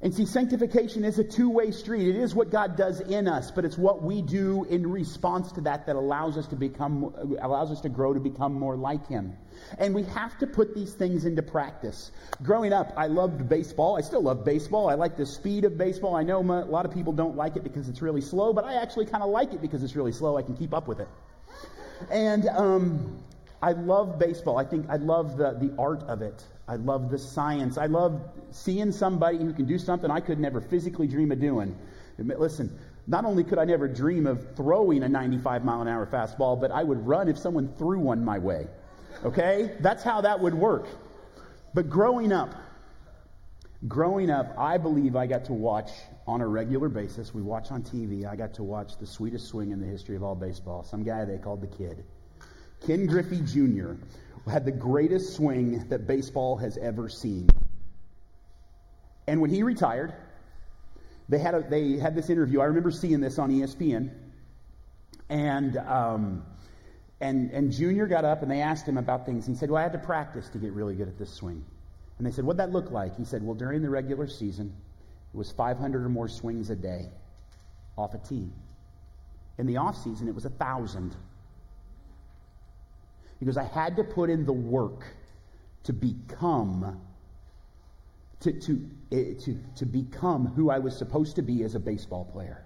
And 0.00 0.14
see, 0.14 0.26
sanctification 0.26 1.04
is 1.04 1.18
a 1.18 1.24
two 1.24 1.50
way 1.50 1.72
street. 1.72 2.08
It 2.08 2.16
is 2.16 2.32
what 2.32 2.50
God 2.50 2.76
does 2.76 3.00
in 3.00 3.26
us, 3.26 3.50
but 3.50 3.64
it's 3.64 3.76
what 3.76 4.00
we 4.00 4.22
do 4.22 4.62
in 4.64 4.88
response 4.88 5.50
to 5.52 5.60
that 5.62 5.86
that 5.86 5.96
allows 5.96 6.38
us 6.38 6.46
to 6.48 6.56
become, 6.56 7.12
allows 7.40 7.72
us 7.72 7.80
to 7.80 7.88
grow 7.88 8.14
to 8.14 8.20
become 8.20 8.52
more 8.52 8.76
like 8.76 9.08
Him. 9.08 9.36
And 9.76 9.96
we 9.96 10.04
have 10.04 10.38
to 10.38 10.46
put 10.46 10.72
these 10.72 10.94
things 10.94 11.24
into 11.24 11.42
practice. 11.42 12.12
Growing 12.44 12.72
up, 12.72 12.92
I 12.96 13.08
loved 13.08 13.48
baseball. 13.48 13.98
I 13.98 14.02
still 14.02 14.22
love 14.22 14.44
baseball. 14.44 14.88
I 14.88 14.94
like 14.94 15.16
the 15.16 15.26
speed 15.26 15.64
of 15.64 15.76
baseball. 15.76 16.14
I 16.14 16.22
know 16.22 16.38
a 16.38 16.62
lot 16.62 16.86
of 16.86 16.94
people 16.94 17.12
don't 17.12 17.36
like 17.36 17.56
it 17.56 17.64
because 17.64 17.88
it's 17.88 18.00
really 18.00 18.20
slow, 18.20 18.52
but 18.52 18.64
I 18.64 18.74
actually 18.74 19.06
kind 19.06 19.24
of 19.24 19.30
like 19.30 19.52
it 19.52 19.60
because 19.60 19.82
it's 19.82 19.96
really 19.96 20.12
slow. 20.12 20.36
I 20.36 20.42
can 20.42 20.56
keep 20.56 20.72
up 20.72 20.86
with 20.86 21.00
it. 21.00 21.08
And 22.08 22.46
um, 22.46 23.18
I 23.60 23.72
love 23.72 24.16
baseball. 24.20 24.58
I 24.58 24.64
think 24.64 24.88
I 24.88 24.96
love 24.96 25.36
the, 25.36 25.54
the 25.54 25.74
art 25.76 26.04
of 26.04 26.22
it. 26.22 26.44
I 26.68 26.76
love 26.76 27.10
the 27.10 27.18
science. 27.18 27.78
I 27.78 27.86
love 27.86 28.20
seeing 28.50 28.92
somebody 28.92 29.38
who 29.38 29.54
can 29.54 29.64
do 29.64 29.78
something 29.78 30.10
I 30.10 30.20
could 30.20 30.38
never 30.38 30.60
physically 30.60 31.06
dream 31.06 31.32
of 31.32 31.40
doing. 31.40 31.74
Listen, 32.18 32.78
not 33.06 33.24
only 33.24 33.42
could 33.42 33.58
I 33.58 33.64
never 33.64 33.88
dream 33.88 34.26
of 34.26 34.54
throwing 34.54 35.02
a 35.02 35.08
95 35.08 35.64
mile 35.64 35.80
an 35.80 35.88
hour 35.88 36.06
fastball, 36.06 36.60
but 36.60 36.70
I 36.70 36.84
would 36.84 37.06
run 37.06 37.28
if 37.28 37.38
someone 37.38 37.72
threw 37.78 37.98
one 37.98 38.22
my 38.22 38.38
way. 38.38 38.66
Okay? 39.24 39.76
That's 39.80 40.02
how 40.02 40.20
that 40.20 40.40
would 40.40 40.54
work. 40.54 40.86
But 41.72 41.88
growing 41.88 42.32
up, 42.32 42.54
growing 43.86 44.28
up, 44.28 44.54
I 44.58 44.76
believe 44.76 45.16
I 45.16 45.26
got 45.26 45.46
to 45.46 45.54
watch 45.54 45.90
on 46.26 46.42
a 46.42 46.46
regular 46.46 46.90
basis. 46.90 47.32
We 47.32 47.40
watch 47.40 47.70
on 47.70 47.82
TV. 47.82 48.26
I 48.26 48.36
got 48.36 48.52
to 48.54 48.62
watch 48.62 48.98
the 48.98 49.06
sweetest 49.06 49.46
swing 49.46 49.70
in 49.70 49.80
the 49.80 49.86
history 49.86 50.16
of 50.16 50.22
all 50.22 50.34
baseball. 50.34 50.84
Some 50.84 51.02
guy 51.02 51.24
they 51.24 51.38
called 51.38 51.62
the 51.62 51.66
kid. 51.66 52.04
Ken 52.86 53.06
Griffey 53.06 53.40
Jr 53.40 53.94
had 54.46 54.64
the 54.64 54.72
greatest 54.72 55.34
swing 55.34 55.88
that 55.88 56.06
baseball 56.06 56.56
has 56.56 56.76
ever 56.78 57.08
seen. 57.08 57.48
And 59.26 59.40
when 59.40 59.50
he 59.50 59.62
retired, 59.62 60.14
they 61.28 61.38
had, 61.38 61.54
a, 61.54 61.62
they 61.68 61.98
had 61.98 62.14
this 62.14 62.30
interview. 62.30 62.60
I 62.60 62.64
remember 62.64 62.90
seeing 62.90 63.20
this 63.20 63.38
on 63.38 63.50
ESPN. 63.50 64.10
And, 65.28 65.76
um, 65.76 66.44
and, 67.20 67.50
and 67.50 67.70
Junior 67.70 68.06
got 68.06 68.24
up 68.24 68.42
and 68.42 68.50
they 68.50 68.60
asked 68.60 68.86
him 68.86 68.96
about 68.96 69.26
things. 69.26 69.46
He 69.46 69.54
said, 69.54 69.70
Well, 69.70 69.78
I 69.78 69.82
had 69.82 69.92
to 69.92 69.98
practice 69.98 70.48
to 70.50 70.58
get 70.58 70.72
really 70.72 70.94
good 70.94 71.08
at 71.08 71.18
this 71.18 71.32
swing. 71.32 71.64
And 72.16 72.26
they 72.26 72.30
said, 72.30 72.44
What'd 72.44 72.60
that 72.60 72.72
look 72.72 72.90
like? 72.90 73.16
He 73.16 73.24
said, 73.24 73.42
Well, 73.42 73.54
during 73.54 73.82
the 73.82 73.90
regular 73.90 74.26
season, 74.26 74.74
it 75.34 75.36
was 75.36 75.52
500 75.52 76.04
or 76.04 76.08
more 76.08 76.28
swings 76.28 76.70
a 76.70 76.76
day 76.76 77.10
off 77.96 78.14
a 78.14 78.18
tee. 78.18 78.48
In 79.58 79.66
the 79.66 79.76
off 79.76 79.96
season, 79.96 80.28
it 80.28 80.34
was 80.34 80.44
a 80.44 80.50
1,000 80.50 81.14
because 83.38 83.56
I 83.56 83.64
had 83.64 83.96
to 83.96 84.04
put 84.04 84.30
in 84.30 84.44
the 84.44 84.52
work 84.52 85.04
to 85.84 85.92
become 85.92 87.00
to, 88.40 88.52
to, 88.52 88.88
eh, 89.10 89.34
to, 89.44 89.58
to 89.76 89.86
become 89.86 90.46
who 90.46 90.70
I 90.70 90.78
was 90.78 90.96
supposed 90.96 91.36
to 91.36 91.42
be 91.42 91.64
as 91.64 91.74
a 91.74 91.80
baseball 91.80 92.24
player. 92.24 92.64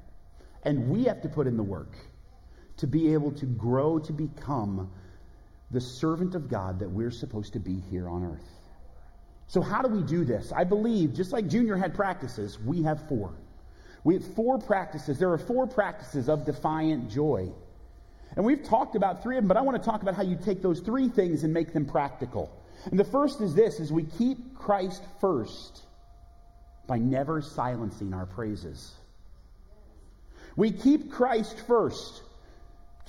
And 0.65 0.89
we 0.89 1.05
have 1.05 1.23
to 1.23 1.29
put 1.29 1.47
in 1.47 1.57
the 1.57 1.63
work 1.63 1.97
to 2.79 2.87
be 2.87 3.13
able 3.15 3.33
to 3.33 3.47
grow 3.47 3.99
to 3.99 4.13
become 4.13 4.91
the 5.71 5.81
servant 5.81 6.35
of 6.35 6.49
God 6.49 6.79
that 6.81 6.91
we're 6.91 7.11
supposed 7.11 7.55
to 7.55 7.59
be 7.59 7.81
here 7.91 8.09
on 8.09 8.25
earth. 8.25 8.49
So, 9.47 9.61
how 9.61 9.83
do 9.83 9.89
we 9.89 10.03
do 10.03 10.25
this? 10.25 10.53
I 10.53 10.65
believe, 10.65 11.15
just 11.15 11.33
like 11.33 11.49
Junior 11.49 11.77
had 11.77 11.95
practices, 11.95 12.59
we 12.59 12.83
have 12.83 13.09
four. 13.09 13.35
We 14.05 14.15
have 14.15 14.35
four 14.35 14.59
practices. 14.59 15.19
There 15.19 15.33
are 15.33 15.39
four 15.39 15.67
practices 15.67 16.29
of 16.29 16.45
defiant 16.45 17.11
joy. 17.11 17.53
And 18.37 18.45
we've 18.45 18.62
talked 18.62 18.97
about 18.97 19.23
three 19.23 19.37
of 19.37 19.42
them, 19.42 19.49
but 19.49 19.57
I 19.57 19.61
want 19.61 19.83
to 19.83 19.90
talk 19.90 20.03
about 20.03 20.14
how 20.14 20.23
you 20.23 20.37
take 20.37 20.62
those 20.62 20.81
three 20.81 21.09
things 21.09 21.45
and 21.45 21.53
make 21.53 21.73
them 21.73 21.85
practical. 21.87 22.51
And 22.87 22.99
the 22.99 23.05
first 23.05 23.40
is 23.40 23.55
this 23.55 23.79
is 23.79 23.92
we 23.92 24.05
keep 24.05 24.57
Christ 24.57 25.03
first 25.21 25.83
by 26.87 26.99
never 26.99 27.42
silencing 27.42 28.12
our 28.14 28.27
praises. 28.27 28.92
We 30.57 30.73
keep 30.73 31.12
Christ 31.12 31.59
first. 31.66 32.23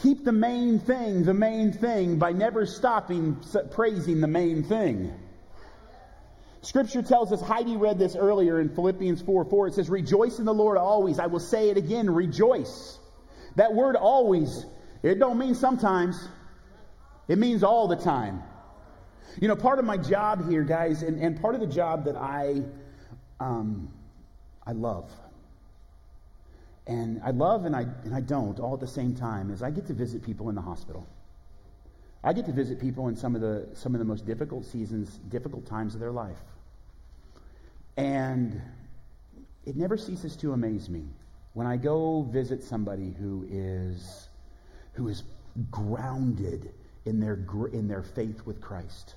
Keep 0.02 0.26
the 0.26 0.32
main 0.32 0.80
thing 0.80 1.24
the 1.24 1.34
main 1.34 1.72
thing 1.72 2.18
by 2.18 2.32
never 2.32 2.66
stopping 2.66 3.38
praising 3.72 4.22
the 4.22 4.28
main 4.28 4.64
thing. 4.64 5.14
Scripture 6.62 7.02
tells 7.02 7.34
us, 7.34 7.42
Heidi 7.42 7.76
read 7.76 8.00
this 8.00 8.16
earlier 8.16 8.62
in 8.62 8.70
Philippians 8.74 9.22
4 9.22 9.46
4. 9.46 9.68
It 9.68 9.74
says, 9.74 9.90
Rejoice 9.90 10.40
in 10.40 10.46
the 10.46 10.54
Lord 10.54 10.78
always. 10.78 11.20
I 11.20 11.28
will 11.28 11.42
say 11.42 11.70
it 11.70 11.78
again, 11.78 12.10
rejoice. 12.10 12.98
That 13.58 13.74
word 13.74 13.98
always, 13.98 14.66
it 15.04 15.20
don't 15.20 15.38
mean 15.38 15.54
sometimes, 15.54 16.28
it 17.28 17.38
means 17.38 17.64
all 17.64 17.88
the 17.88 17.96
time. 17.96 18.42
You 19.40 19.48
know, 19.48 19.56
part 19.56 19.80
of 19.80 19.86
my 19.86 19.98
job 19.98 20.50
here, 20.50 20.64
guys, 20.64 21.04
and, 21.04 21.20
and 21.20 21.40
part 21.40 21.56
of 21.56 21.62
the 21.62 21.68
job 21.68 22.06
that 22.06 22.16
I 22.16 22.64
um, 23.40 23.90
I 24.66 24.72
love. 24.72 25.12
And 26.88 27.22
I 27.24 27.32
love 27.32 27.66
and 27.66 27.76
I, 27.76 27.82
and 28.04 28.14
I 28.14 28.22
don't 28.22 28.60
all 28.60 28.74
at 28.74 28.80
the 28.80 28.88
same 28.88 29.16
time 29.16 29.52
is 29.52 29.64
I 29.64 29.72
get 29.72 29.88
to 29.88 29.94
visit 29.94 30.24
people 30.24 30.50
in 30.50 30.56
the 30.56 30.62
hospital. 30.62 31.08
I 32.24 32.34
get 32.34 32.46
to 32.46 32.54
visit 32.54 32.80
people 32.80 33.10
in 33.10 33.16
some 33.16 33.36
of 33.36 33.42
the 33.42 33.68
some 33.74 33.94
of 33.96 34.00
the 34.00 34.06
most 34.06 34.26
difficult 34.26 34.66
seasons, 34.66 35.20
difficult 35.30 35.66
times 35.66 35.94
of 35.94 36.00
their 36.00 36.12
life. 36.12 36.38
And 37.98 38.62
it 39.66 39.76
never 39.76 39.98
ceases 39.98 40.36
to 40.38 40.54
amaze 40.54 40.90
me 40.90 41.06
when 41.54 41.68
I 41.68 41.78
go 41.78 42.24
visit 42.24 42.64
somebody 42.64 43.14
who 43.18 43.46
is 43.50 44.28
who 44.94 45.08
is 45.08 45.24
grounded 45.72 46.72
in 47.06 47.20
their 47.20 47.40
in 47.74 47.88
their 47.88 48.04
faith 48.04 48.46
with 48.46 48.62
Christ. 48.62 49.16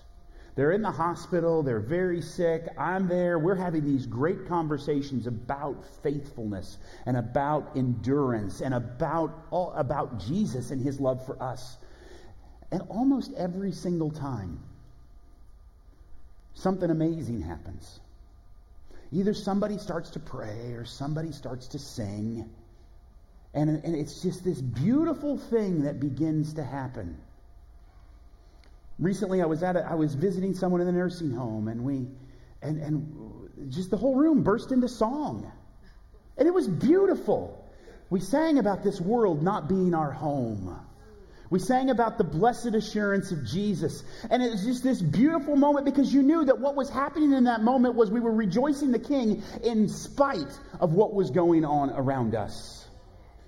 They're 0.57 0.73
in 0.73 0.81
the 0.81 0.91
hospital, 0.91 1.63
they're 1.63 1.81
very 1.81 2.23
sick. 2.23 2.67
I'm 2.79 3.09
there. 3.09 3.39
We're 3.39 3.55
having 3.55 3.85
these 3.85 4.07
great 4.07 4.49
conversations 4.49 5.27
about 5.27 5.85
faithfulness 6.03 6.79
and 7.05 7.19
about 7.19 7.77
endurance 7.77 8.63
and 8.63 8.73
about 8.73 9.47
all, 9.51 9.73
about 9.73 10.19
Jesus 10.19 10.71
and 10.71 10.83
his 10.83 10.99
love 10.99 11.25
for 11.27 11.41
us. 11.43 11.77
And 12.73 12.81
almost 12.89 13.35
every 13.37 13.71
single 13.71 14.11
time 14.11 14.59
something 16.55 16.91
amazing 16.91 17.43
happens. 17.43 18.01
Either 19.13 19.35
somebody 19.35 19.77
starts 19.77 20.09
to 20.11 20.21
pray 20.21 20.73
or 20.73 20.87
somebody 20.87 21.33
starts 21.33 21.69
to 21.69 21.79
sing. 21.79 22.49
And, 23.57 23.83
and 23.85 23.97
it's 23.97 24.21
just 24.21 24.45
this 24.45 24.61
beautiful 24.61 25.39
thing 25.39 25.85
that 25.85 25.99
begins 25.99 26.53
to 26.55 26.63
happen. 26.63 27.17
Recently, 28.99 29.41
I 29.41 29.47
was 29.47 29.63
at 29.63 29.77
a, 29.77 29.87
I 29.91 29.95
was 29.95 30.15
visiting 30.15 30.55
someone 30.55 30.83
in 30.83 30.87
the 30.87 30.93
nursing 30.93 31.33
home, 31.33 31.69
and 31.69 31.83
we, 31.83 32.07
and 32.61 32.83
and 32.83 33.73
just 33.73 33.91
the 33.91 33.97
whole 33.97 34.15
room 34.15 34.43
burst 34.43 34.73
into 34.73 34.89
song, 34.89 35.51
and 36.37 36.47
it 36.47 36.53
was 36.53 36.69
beautiful. 36.69 37.67
We 38.11 38.21
sang 38.21 38.59
about 38.59 38.85
this 38.85 39.01
world 39.01 39.43
not 39.43 39.71
being 39.71 39.95
our 39.95 40.13
home. 40.13 40.79
We 41.49 41.59
sang 41.59 41.89
about 41.89 42.19
the 42.19 42.25
blessed 42.25 42.75
assurance 42.75 43.33
of 43.33 43.45
Jesus. 43.45 44.03
And 44.31 44.43
it 44.43 44.51
was 44.51 44.65
just 44.65 44.83
this 44.83 45.01
beautiful 45.01 45.57
moment 45.57 45.87
because 45.87 46.13
you 46.13 46.23
knew 46.23 46.45
that 46.45 46.59
what 46.59 46.75
was 46.77 46.91
happening 46.91 47.33
in 47.33 47.45
that 47.45 47.63
moment 47.63 47.95
was 47.95 48.11
we 48.11 48.21
were 48.21 48.33
rejoicing 48.33 48.93
the 48.93 48.99
King 48.99 49.43
in 49.63 49.89
spite 49.89 50.59
of 50.81 50.93
what 50.93 51.15
was 51.15 51.31
going 51.31 51.65
on 51.65 51.91
around 51.91 52.35
us. 52.35 52.86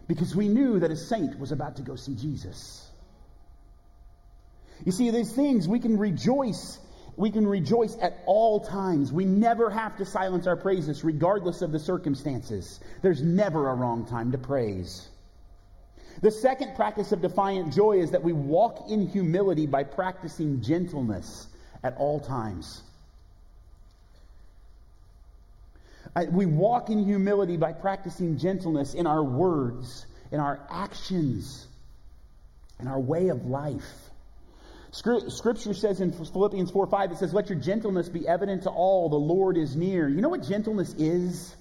Because 0.09 0.35
we 0.35 0.49
knew 0.49 0.81
that 0.81 0.91
a 0.91 0.97
saint 0.97 1.39
was 1.39 1.53
about 1.53 1.77
to 1.77 1.83
go 1.83 1.95
see 1.95 2.15
Jesus. 2.15 2.91
You 4.85 4.93
see, 4.93 5.11
these 5.11 5.33
things 5.33 5.69
we 5.69 5.79
can 5.79 5.99
rejoice. 5.99 6.79
We 7.17 7.31
can 7.31 7.47
rejoice 7.47 7.97
at 8.01 8.23
all 8.27 8.61
times. 8.61 9.13
We 9.13 9.25
never 9.25 9.71
have 9.71 9.97
to 9.99 10.07
silence 10.07 10.47
our 10.47 10.57
praises, 10.57 11.05
regardless 11.05 11.63
of 11.63 11.73
the 11.73 11.79
circumstances. 11.79 12.81
There's 13.03 13.23
never 13.23 13.69
a 13.69 13.75
wrong 13.75 14.07
time 14.07 14.33
to 14.33 14.39
praise. 14.39 15.09
The 16.23 16.31
second 16.31 16.75
practice 16.75 17.13
of 17.13 17.21
defiant 17.21 17.75
joy 17.75 18.01
is 18.01 18.13
that 18.13 18.23
we 18.23 18.33
walk 18.33 18.91
in 18.91 19.09
humility 19.09 19.67
by 19.67 19.85
practicing 19.85 20.63
gentleness 20.63 21.47
at 21.85 21.97
all 21.97 22.19
times. 22.19 22.83
We 26.31 26.47
walk 26.47 26.91
in 26.91 27.05
humility 27.05 27.57
by 27.57 27.73
practicing 27.73 28.39
gentleness 28.39 28.95
in 28.95 29.07
our 29.07 29.23
words, 29.23 30.07
in 30.33 30.41
our 30.41 30.61
actions, 30.71 31.67
in 32.81 32.89
our 32.89 33.01
way 33.01 33.29
of 33.29 33.47
life. 33.47 34.09
Scripture 34.91 35.75
says 35.75 36.01
in 36.01 36.13
Philippians 36.13 36.71
4 36.71 36.87
5, 36.87 37.13
it 37.13 37.19
says, 37.19 37.35
Let 37.35 37.51
your 37.51 37.59
gentleness 37.59 38.09
be 38.09 38.27
evident 38.27 38.63
to 38.63 38.71
all, 38.71 39.09
the 39.09 39.17
Lord 39.17 39.57
is 39.57 39.77
near. 39.77 40.09
You 40.09 40.21
know 40.21 40.31
what 40.31 40.43
gentleness 40.49 40.95
is? 40.95 41.55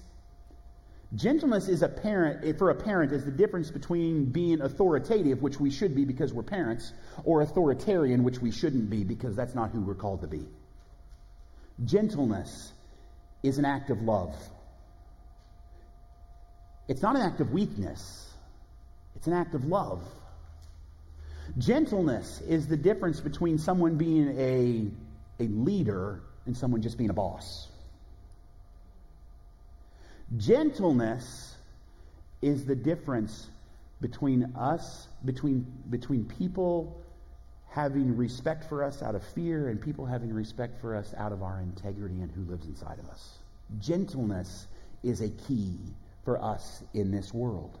Gentleness 1.14 1.68
is 1.68 1.82
a 1.82 1.88
parent, 1.88 2.58
for 2.58 2.70
a 2.70 2.74
parent, 2.74 3.12
is 3.12 3.24
the 3.24 3.30
difference 3.30 3.70
between 3.70 4.26
being 4.26 4.60
authoritative, 4.60 5.40
which 5.40 5.58
we 5.58 5.70
should 5.70 5.94
be 5.94 6.04
because 6.04 6.34
we're 6.34 6.42
parents, 6.42 6.92
or 7.24 7.40
authoritarian, 7.40 8.24
which 8.24 8.40
we 8.40 8.50
shouldn't 8.50 8.90
be 8.90 9.04
because 9.04 9.34
that's 9.34 9.54
not 9.54 9.70
who 9.70 9.80
we're 9.80 9.94
called 9.94 10.20
to 10.20 10.26
be. 10.26 10.46
Gentleness 11.84 12.72
is 13.42 13.58
an 13.58 13.64
act 13.64 13.90
of 13.90 14.02
love. 14.02 14.34
It's 16.88 17.02
not 17.02 17.16
an 17.16 17.22
act 17.22 17.40
of 17.40 17.52
weakness, 17.52 18.30
it's 19.16 19.26
an 19.26 19.34
act 19.34 19.54
of 19.54 19.64
love. 19.64 20.02
Gentleness 21.56 22.42
is 22.42 22.68
the 22.68 22.76
difference 22.76 23.20
between 23.20 23.56
someone 23.58 23.96
being 23.96 24.28
a, 24.38 25.42
a 25.42 25.48
leader 25.48 26.20
and 26.44 26.56
someone 26.56 26.82
just 26.82 26.98
being 26.98 27.10
a 27.10 27.14
boss. 27.14 27.68
Gentleness 30.36 31.56
is 32.42 32.66
the 32.66 32.74
difference 32.74 33.48
between 34.00 34.52
us, 34.56 35.08
between, 35.24 35.66
between 35.88 36.24
people 36.24 37.02
having 37.78 38.16
respect 38.16 38.64
for 38.64 38.82
us 38.82 39.02
out 39.02 39.14
of 39.14 39.22
fear 39.22 39.68
and 39.68 39.80
people 39.80 40.04
having 40.04 40.34
respect 40.34 40.80
for 40.80 40.96
us 40.96 41.14
out 41.16 41.30
of 41.30 41.44
our 41.44 41.60
integrity 41.60 42.20
and 42.20 42.32
who 42.32 42.42
lives 42.50 42.66
inside 42.66 42.98
of 42.98 43.08
us. 43.08 43.38
Gentleness 43.78 44.66
is 45.04 45.20
a 45.20 45.28
key 45.28 45.78
for 46.24 46.42
us 46.42 46.82
in 46.92 47.12
this 47.12 47.32
world. 47.32 47.78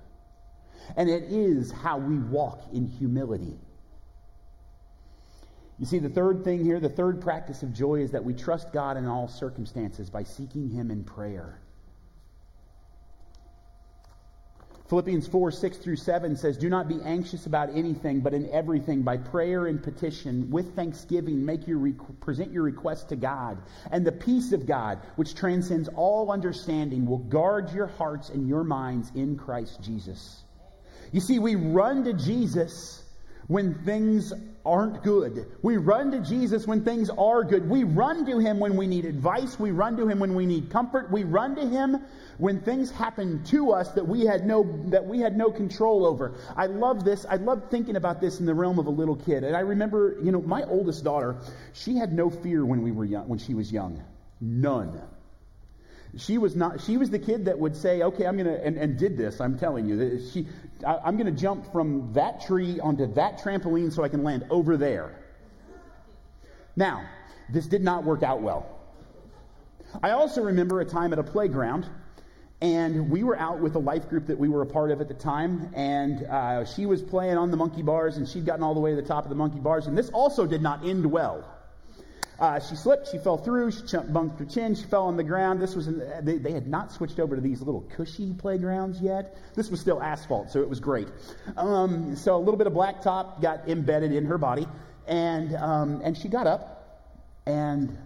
And 0.96 1.10
it 1.10 1.24
is 1.24 1.72
how 1.72 1.98
we 1.98 2.16
walk 2.16 2.62
in 2.72 2.86
humility. 2.86 3.58
You 5.80 5.86
see, 5.86 5.98
the 5.98 6.08
third 6.08 6.44
thing 6.44 6.64
here, 6.64 6.78
the 6.78 6.88
third 6.88 7.20
practice 7.20 7.64
of 7.64 7.72
joy 7.72 7.96
is 7.96 8.12
that 8.12 8.24
we 8.24 8.34
trust 8.34 8.72
God 8.72 8.96
in 8.96 9.06
all 9.06 9.26
circumstances 9.26 10.10
by 10.10 10.22
seeking 10.22 10.70
Him 10.70 10.92
in 10.92 11.02
prayer. 11.02 11.58
Philippians 14.88 15.28
4 15.28 15.50
6 15.50 15.76
through 15.78 15.96
7 15.96 16.36
says, 16.36 16.56
Do 16.56 16.70
not 16.70 16.88
be 16.88 16.98
anxious 17.04 17.44
about 17.44 17.68
anything, 17.74 18.20
but 18.20 18.32
in 18.32 18.48
everything, 18.50 19.02
by 19.02 19.18
prayer 19.18 19.66
and 19.66 19.82
petition, 19.82 20.50
with 20.50 20.74
thanksgiving, 20.74 21.44
make 21.44 21.66
your 21.66 21.92
present 22.20 22.52
your 22.52 22.62
request 22.62 23.10
to 23.10 23.16
God. 23.16 23.58
And 23.90 24.06
the 24.06 24.12
peace 24.12 24.52
of 24.52 24.66
God, 24.66 25.00
which 25.16 25.34
transcends 25.34 25.88
all 25.94 26.32
understanding, 26.32 27.04
will 27.04 27.18
guard 27.18 27.70
your 27.72 27.86
hearts 27.86 28.30
and 28.30 28.48
your 28.48 28.64
minds 28.64 29.12
in 29.14 29.36
Christ 29.36 29.82
Jesus. 29.82 30.42
You 31.12 31.20
see, 31.20 31.38
we 31.38 31.54
run 31.54 32.04
to 32.04 32.14
Jesus 32.14 33.02
when 33.48 33.74
things 33.84 34.32
aren't 34.64 35.02
good. 35.02 35.46
We 35.62 35.78
run 35.78 36.10
to 36.12 36.20
Jesus 36.20 36.66
when 36.66 36.84
things 36.84 37.08
are 37.10 37.42
good. 37.42 37.68
We 37.68 37.84
run 37.84 38.26
to 38.26 38.38
him 38.38 38.60
when 38.60 38.76
we 38.76 38.86
need 38.86 39.06
advice. 39.06 39.58
We 39.58 39.70
run 39.70 39.96
to 39.96 40.06
him 40.06 40.20
when 40.20 40.34
we 40.34 40.44
need 40.44 40.70
comfort. 40.70 41.10
We 41.10 41.24
run 41.24 41.56
to 41.56 41.66
him 41.66 42.02
when 42.36 42.60
things 42.60 42.90
happen 42.90 43.42
to 43.44 43.72
us 43.72 43.90
that 43.92 44.06
we 44.06 44.26
had 44.26 44.46
no 44.46 44.62
that 44.90 45.04
we 45.04 45.18
had 45.20 45.36
no 45.36 45.50
control 45.50 46.04
over. 46.04 46.34
I 46.54 46.66
love 46.66 47.04
this. 47.04 47.24
I 47.28 47.36
love 47.36 47.70
thinking 47.70 47.96
about 47.96 48.20
this 48.20 48.40
in 48.40 48.46
the 48.46 48.54
realm 48.54 48.78
of 48.78 48.86
a 48.86 48.90
little 48.90 49.16
kid. 49.16 49.42
And 49.42 49.56
I 49.56 49.60
remember, 49.60 50.18
you 50.22 50.30
know, 50.30 50.42
my 50.42 50.62
oldest 50.64 51.02
daughter, 51.02 51.36
she 51.72 51.96
had 51.96 52.12
no 52.12 52.28
fear 52.28 52.66
when 52.66 52.82
we 52.82 52.92
were 52.92 53.06
young 53.06 53.26
when 53.26 53.38
she 53.38 53.54
was 53.54 53.72
young. 53.72 54.02
None. 54.40 55.00
She 56.16 56.38
was 56.38 56.56
not. 56.56 56.80
She 56.80 56.96
was 56.96 57.10
the 57.10 57.18
kid 57.18 57.44
that 57.44 57.58
would 57.58 57.76
say, 57.76 58.02
"Okay, 58.02 58.26
I'm 58.26 58.36
gonna," 58.36 58.54
and, 58.54 58.76
and 58.76 58.98
did 58.98 59.16
this. 59.16 59.40
I'm 59.40 59.58
telling 59.58 59.86
you, 59.86 60.20
she. 60.32 60.48
I, 60.86 60.98
I'm 61.04 61.16
gonna 61.16 61.30
jump 61.30 61.70
from 61.70 62.12
that 62.14 62.40
tree 62.40 62.80
onto 62.80 63.12
that 63.14 63.38
trampoline 63.40 63.92
so 63.92 64.02
I 64.02 64.08
can 64.08 64.24
land 64.24 64.46
over 64.50 64.76
there. 64.76 65.16
Now, 66.76 67.08
this 67.50 67.66
did 67.66 67.82
not 67.82 68.04
work 68.04 68.22
out 68.22 68.40
well. 68.40 68.78
I 70.02 70.10
also 70.10 70.42
remember 70.42 70.80
a 70.80 70.84
time 70.84 71.12
at 71.12 71.18
a 71.18 71.22
playground, 71.22 71.88
and 72.60 73.10
we 73.10 73.22
were 73.22 73.38
out 73.38 73.60
with 73.60 73.74
a 73.74 73.78
life 73.78 74.08
group 74.08 74.26
that 74.26 74.38
we 74.38 74.48
were 74.48 74.62
a 74.62 74.66
part 74.66 74.90
of 74.90 75.00
at 75.00 75.08
the 75.08 75.14
time, 75.14 75.70
and 75.74 76.24
uh, 76.24 76.64
she 76.64 76.86
was 76.86 77.02
playing 77.02 77.36
on 77.36 77.50
the 77.50 77.56
monkey 77.56 77.82
bars, 77.82 78.16
and 78.16 78.28
she'd 78.28 78.46
gotten 78.46 78.62
all 78.62 78.74
the 78.74 78.80
way 78.80 78.90
to 78.90 78.96
the 78.96 79.06
top 79.06 79.24
of 79.24 79.30
the 79.30 79.36
monkey 79.36 79.60
bars, 79.60 79.86
and 79.86 79.96
this 79.96 80.10
also 80.10 80.46
did 80.46 80.62
not 80.62 80.86
end 80.86 81.04
well. 81.04 81.57
Uh, 82.38 82.60
she 82.60 82.76
slipped, 82.76 83.10
she 83.10 83.18
fell 83.18 83.36
through, 83.36 83.72
she 83.72 83.96
bumped 84.10 84.38
her 84.38 84.44
chin, 84.44 84.76
she 84.76 84.84
fell 84.84 85.06
on 85.06 85.16
the 85.16 85.24
ground. 85.24 85.60
This 85.60 85.74
was, 85.74 85.88
in, 85.88 85.98
they, 86.22 86.38
they, 86.38 86.52
had 86.52 86.68
not 86.68 86.92
switched 86.92 87.18
over 87.18 87.34
to 87.34 87.42
these 87.42 87.60
little 87.60 87.80
cushy 87.80 88.32
playgrounds 88.32 89.00
yet. 89.00 89.36
This 89.56 89.70
was 89.70 89.80
still 89.80 90.00
asphalt, 90.00 90.50
so 90.52 90.60
it 90.60 90.68
was 90.68 90.78
great. 90.78 91.08
Um, 91.56 92.14
so 92.14 92.36
a 92.36 92.38
little 92.38 92.56
bit 92.56 92.68
of 92.68 92.74
blacktop 92.74 93.42
got 93.42 93.68
embedded 93.68 94.12
in 94.12 94.26
her 94.26 94.38
body, 94.38 94.68
and, 95.08 95.56
um, 95.56 96.00
and 96.04 96.16
she 96.16 96.28
got 96.28 96.46
up, 96.46 97.10
and 97.44 97.98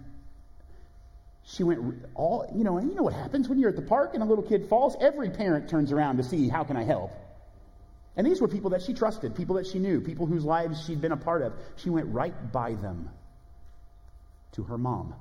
she 1.43 1.61
went 1.61 2.03
all, 2.15 2.51
you 2.55 2.63
know, 2.63 2.79
and 2.79 2.89
you 2.89 2.95
know 2.95 3.03
what 3.03 3.13
happens 3.13 3.47
when 3.47 3.59
you're 3.59 3.69
at 3.69 3.75
the 3.75 3.83
park 3.83 4.15
and 4.15 4.23
a 4.23 4.25
little 4.25 4.43
kid 4.43 4.67
falls? 4.67 4.95
Every 4.99 5.29
parent 5.29 5.69
turns 5.69 5.91
around 5.91 6.17
to 6.17 6.23
see, 6.23 6.49
how 6.49 6.63
can 6.63 6.75
I 6.75 6.83
help? 6.83 7.11
And 8.17 8.25
these 8.25 8.41
were 8.41 8.47
people 8.47 8.71
that 8.71 8.81
she 8.81 8.95
trusted, 8.95 9.35
people 9.35 9.57
that 9.57 9.67
she 9.67 9.77
knew, 9.77 10.01
people 10.01 10.25
whose 10.25 10.43
lives 10.43 10.83
she'd 10.83 11.01
been 11.01 11.11
a 11.11 11.17
part 11.17 11.43
of. 11.43 11.53
She 11.75 11.91
went 11.91 12.07
right 12.07 12.51
by 12.51 12.73
them 12.73 13.09
to 14.53 14.63
her 14.63 14.77
mom. 14.77 15.13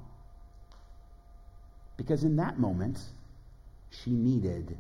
Because 1.97 2.25
in 2.25 2.37
that 2.37 2.59
moment, 2.59 2.99
she 3.91 4.11
needed 4.11 4.77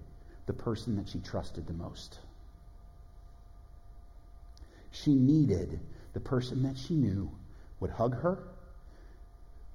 the 0.46 0.52
person 0.52 0.96
that 0.96 1.08
she 1.08 1.18
trusted 1.20 1.66
the 1.66 1.72
most. 1.72 2.18
She 4.90 5.14
needed 5.14 5.80
the 6.12 6.20
person 6.20 6.62
that 6.64 6.76
she 6.76 6.94
knew 6.94 7.30
would 7.80 7.90
hug 7.90 8.20
her, 8.20 8.38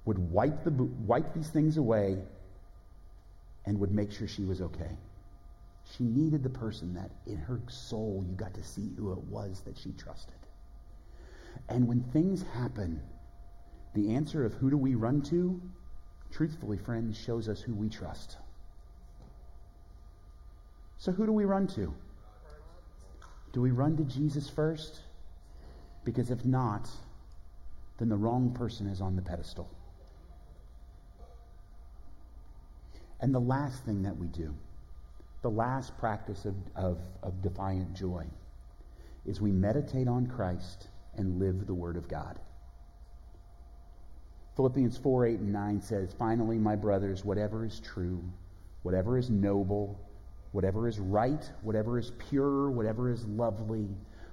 would 0.06 0.18
wipe, 0.18 0.64
the, 0.64 0.72
wipe 0.72 1.34
these 1.34 1.50
things 1.50 1.78
away, 1.78 2.18
and 3.66 3.80
would 3.80 3.92
make 3.92 4.12
sure 4.12 4.28
she 4.28 4.46
was 4.46 4.62
okay. 4.62 4.98
She 5.96 6.04
needed 6.04 6.44
the 6.44 6.50
person 6.50 6.94
that 6.96 7.12
in 7.26 7.38
her 7.38 7.60
soul 7.68 8.24
you 8.28 8.36
got 8.36 8.54
to 8.54 8.64
see 8.64 8.92
who 8.98 9.12
it 9.12 9.24
was 9.26 9.62
that 9.62 9.78
she 9.78 9.92
trusted. 9.94 10.36
And 11.70 11.88
when 11.88 12.04
things 12.14 12.44
happen, 12.54 13.02
the 13.98 14.14
answer 14.14 14.46
of 14.46 14.54
who 14.54 14.70
do 14.70 14.78
we 14.78 14.94
run 14.94 15.24
to, 15.24 15.60
truthfully, 16.32 16.78
friends, 16.78 17.18
shows 17.18 17.50
us 17.50 17.60
who 17.60 17.74
we 17.74 17.90
trust. 17.90 18.38
So, 21.00 21.12
who 21.12 21.26
do 21.26 21.32
we 21.32 21.46
run 21.46 21.66
to? 21.70 21.92
Do 23.54 23.62
we 23.62 23.72
run 23.72 23.98
to 23.98 24.04
Jesus 24.04 24.48
first? 24.48 25.02
Because 26.04 26.30
if 26.30 26.46
not, 26.46 26.88
then 27.98 28.08
the 28.08 28.16
wrong 28.16 28.52
person 28.52 28.86
is 28.86 29.02
on 29.02 29.16
the 29.16 29.22
pedestal. 29.24 29.68
And 33.20 33.34
the 33.34 33.40
last 33.40 33.84
thing 33.84 34.04
that 34.04 34.16
we 34.16 34.28
do, 34.28 34.54
the 35.42 35.50
last 35.50 35.98
practice 35.98 36.46
of, 36.46 36.54
of, 36.76 37.00
of 37.24 37.42
defiant 37.42 37.96
joy, 37.96 38.26
is 39.26 39.42
we 39.42 39.52
meditate 39.52 40.08
on 40.08 40.28
Christ 40.28 40.88
and 41.16 41.40
live 41.40 41.66
the 41.66 41.74
Word 41.74 41.98
of 41.98 42.08
God. 42.08 42.40
Philippians 44.58 44.98
4 44.98 45.28
8 45.28 45.40
and 45.40 45.54
9 45.54 45.82
says, 45.82 46.16
Finally, 46.18 46.58
my 46.58 46.76
brothers, 46.76 47.24
whatever 47.24 47.64
is 47.64 47.80
true, 47.80 48.24
whatever 48.82 49.16
is 49.16 49.30
noble, 49.30 50.00
whatever 50.52 50.88
is 50.88 51.00
right, 51.00 51.48
whatever 51.62 52.00
is 52.00 52.12
pure, 52.18 52.72
whatever 52.72 53.12
is 53.12 53.24
lovely, 53.28 53.88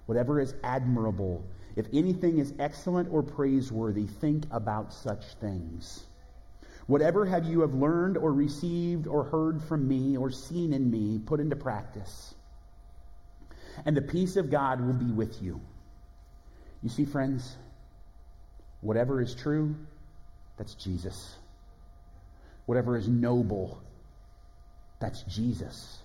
whatever 0.07 0.41
is 0.41 0.55
admirable, 0.65 1.45
if 1.77 1.87
anything 1.93 2.39
is 2.39 2.55
excellent 2.59 3.13
or 3.13 3.23
praiseworthy, 3.23 4.07
think 4.07 4.47
about 4.51 4.95
such 4.95 5.35
things. 5.43 6.07
Whatever 6.87 7.27
have 7.27 7.45
you 7.45 7.61
have 7.61 7.75
learned 7.75 8.17
or 8.17 8.33
received 8.33 9.07
or 9.07 9.25
heard 9.25 9.63
from 9.63 9.87
me 9.87 10.17
or 10.17 10.31
seen 10.31 10.73
in 10.73 10.91
me, 10.91 11.19
put 11.19 11.39
into 11.39 11.57
practice. 11.57 12.35
And 13.85 13.95
the 13.95 14.03
peace 14.03 14.37
of 14.37 14.51
God 14.51 14.81
will 14.81 14.95
be 14.95 15.13
with 15.13 15.43
you. 15.43 15.61
You 16.83 16.89
see, 16.89 17.05
friends, 17.05 17.57
whatever 18.81 19.21
is 19.21 19.35
true, 19.35 19.75
that's 20.57 20.75
Jesus. 20.75 21.37
Whatever 22.67 22.97
is 22.97 23.09
noble, 23.09 23.83
that's 25.01 25.23
Jesus. 25.23 25.99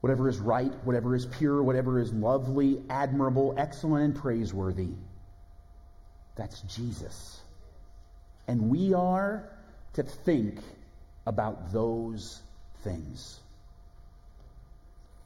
Whatever 0.00 0.28
is 0.28 0.38
right, 0.38 0.72
whatever 0.84 1.14
is 1.14 1.26
pure, 1.26 1.62
whatever 1.62 1.98
is 1.98 2.12
lovely, 2.12 2.82
admirable, 2.90 3.54
excellent, 3.56 4.04
and 4.04 4.14
praiseworthy, 4.14 4.90
that's 6.36 6.60
Jesus. 6.62 7.40
And 8.46 8.68
we 8.68 8.92
are 8.92 9.48
to 9.94 10.02
think 10.02 10.60
about 11.26 11.72
those 11.72 12.40
things. 12.82 13.40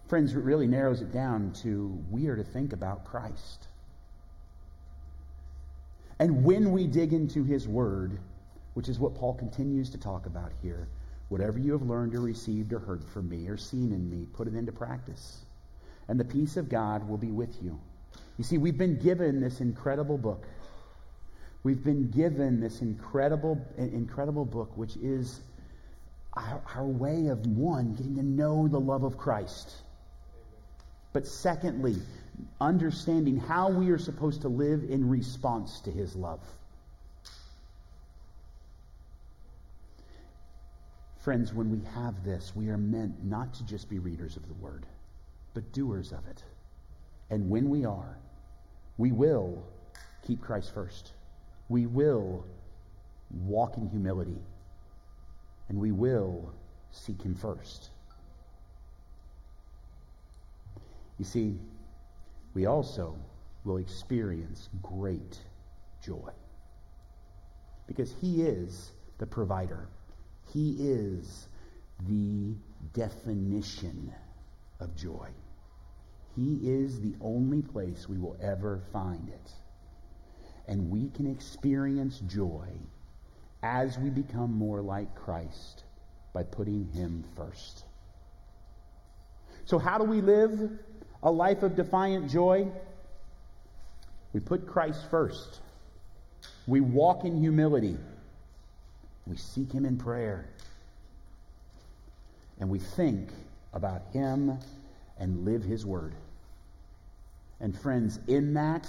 Friends, 0.09 0.33
it 0.33 0.39
really 0.39 0.67
narrows 0.67 1.03
it 1.03 1.13
down 1.13 1.53
to 1.63 1.99
we 2.11 2.29
are 2.29 2.37
to 2.37 2.45
think 2.45 2.73
about 2.73 3.05
Christ. 3.05 3.67
And 6.19 6.45
when 6.45 6.73
we 6.73 6.87
dig 6.87 7.13
into 7.13 7.45
his 7.45 7.69
word, 7.69 8.19
which 8.75 8.89
is 8.89 8.99
what 8.99 9.15
Paul 9.15 9.35
continues 9.35 9.91
to 9.91 9.99
talk 9.99 10.27
about 10.27 10.53
here, 10.63 10.89
whatever 11.29 11.59
you 11.59 11.73
have 11.73 11.83
learned 11.83 12.15
or 12.15 12.21
received 12.21 12.73
or 12.73 12.79
heard 12.79 13.05
from 13.05 13.29
me 13.29 13.49
or 13.49 13.57
seen 13.57 13.93
in 13.93 14.11
me, 14.11 14.27
put 14.33 14.49
it 14.49 14.55
into 14.55 14.73
practice. 14.73 15.45
And 16.09 16.19
the 16.19 16.25
peace 16.25 16.57
of 16.57 16.69
God 16.69 17.09
will 17.09 17.19
be 17.19 17.31
with 17.31 17.63
you. 17.63 17.79
You 18.39 18.45
see, 18.45 18.59
we've 18.59 18.79
been 18.79 18.99
given 18.99 19.41
this 19.41 19.61
incredible 19.61 20.17
book 20.19 20.47
We've 21.63 21.83
been 21.83 22.11
given 22.11 22.61
this 22.61 22.81
incredible, 22.83 23.61
incredible 23.77 24.45
book, 24.45 24.77
which 24.77 24.97
is 24.97 25.41
our, 26.33 26.63
our 26.75 26.87
way 26.87 27.27
of 27.27 27.47
one, 27.47 27.95
getting 27.95 28.15
to 28.17 28.23
know 28.23 28.69
the 28.69 28.79
love 28.79 29.03
of 29.03 29.19
Christ. 29.19 29.75
But 31.13 31.27
secondly, 31.27 31.97
understanding 32.61 33.39
how 33.39 33.71
we 33.71 33.91
are 33.91 33.99
supposed 33.99 34.43
to 34.43 34.49
live 34.49 34.85
in 34.89 35.09
response 35.09 35.81
to 35.81 35.91
his 35.91 36.15
love. 36.15 36.41
Friends, 41.21 41.53
when 41.53 41.71
we 41.71 41.81
have 41.95 42.25
this, 42.25 42.53
we 42.55 42.69
are 42.69 42.79
meant 42.79 43.25
not 43.25 43.53
to 43.55 43.67
just 43.67 43.91
be 43.91 43.99
readers 43.99 44.37
of 44.37 44.47
the 44.47 44.55
word, 44.55 44.87
but 45.53 45.73
doers 45.73 46.13
of 46.13 46.27
it. 46.31 46.43
And 47.31 47.51
when 47.51 47.69
we 47.69 47.85
are, 47.85 48.17
we 48.97 49.13
will 49.13 49.63
keep 50.27 50.41
Christ 50.41 50.73
first 50.73 51.13
we 51.69 51.87
will 51.87 52.45
walk 53.31 53.77
in 53.77 53.89
humility 53.89 54.39
and 55.69 55.79
we 55.79 55.93
will 55.93 56.53
seek 56.91 57.21
Him 57.23 57.35
first. 57.35 57.91
You 61.19 61.25
see, 61.25 61.59
we 62.55 62.67
also 62.67 63.17
will 63.65 63.79
experience 63.79 64.69
great 64.83 65.39
joy 66.03 66.31
because 67.87 68.15
He 68.21 68.43
is 68.43 68.93
the 69.19 69.27
provider, 69.27 69.89
He 70.53 70.77
is 70.79 71.49
the 72.07 72.55
definition 72.93 74.13
of 74.81 74.95
joy. 74.95 75.29
He 76.37 76.61
is 76.63 77.01
the 77.01 77.15
only 77.21 77.63
place 77.63 78.09
we 78.09 78.19
will 78.19 78.37
ever 78.41 78.81
find 78.93 79.29
it 79.29 79.53
and 80.69 80.91
we 80.91 81.09
can 81.09 81.27
experience 81.27 82.21
joy 82.21 82.69
as 83.63 83.99
we 83.99 84.11
become 84.11 84.53
more 84.53 84.83
like 84.83 85.13
Christ 85.17 85.85
by 86.33 86.43
putting 86.45 86.87
Him 86.93 87.25
first. 87.35 87.85
So, 89.65 89.79
how 89.79 89.99
do 89.99 90.05
we 90.05 90.21
live 90.21 90.71
a 91.23 91.31
life 91.31 91.63
of 91.63 91.77
defiant 91.77 92.31
joy? 92.31 92.69
We 94.33 94.41
put 94.41 94.67
Christ 94.67 95.01
first. 95.11 95.61
We 96.67 96.81
walk 96.81 97.25
in 97.25 97.41
humility. 97.41 97.97
We 99.27 99.37
seek 99.37 99.73
Him 99.73 99.85
in 99.85 99.97
prayer. 99.97 100.49
And 102.61 102.69
we 102.69 102.79
think 102.79 103.31
about 103.73 104.03
Him 104.13 104.59
and 105.19 105.45
live 105.45 105.63
His 105.63 105.87
Word. 105.87 106.15
And, 107.61 107.77
friends, 107.79 108.19
in 108.29 108.55
that, 108.55 108.87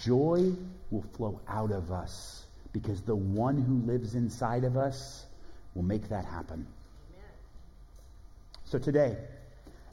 Joy 0.00 0.52
will 0.90 1.04
flow 1.14 1.40
out 1.48 1.70
of 1.70 1.90
us 1.90 2.44
because 2.72 3.00
the 3.02 3.16
one 3.16 3.56
who 3.56 3.90
lives 3.90 4.14
inside 4.14 4.64
of 4.64 4.76
us 4.76 5.24
will 5.74 5.82
make 5.82 6.08
that 6.10 6.24
happen. 6.24 6.66
Amen. 7.10 7.30
So 8.64 8.78
today, 8.78 9.16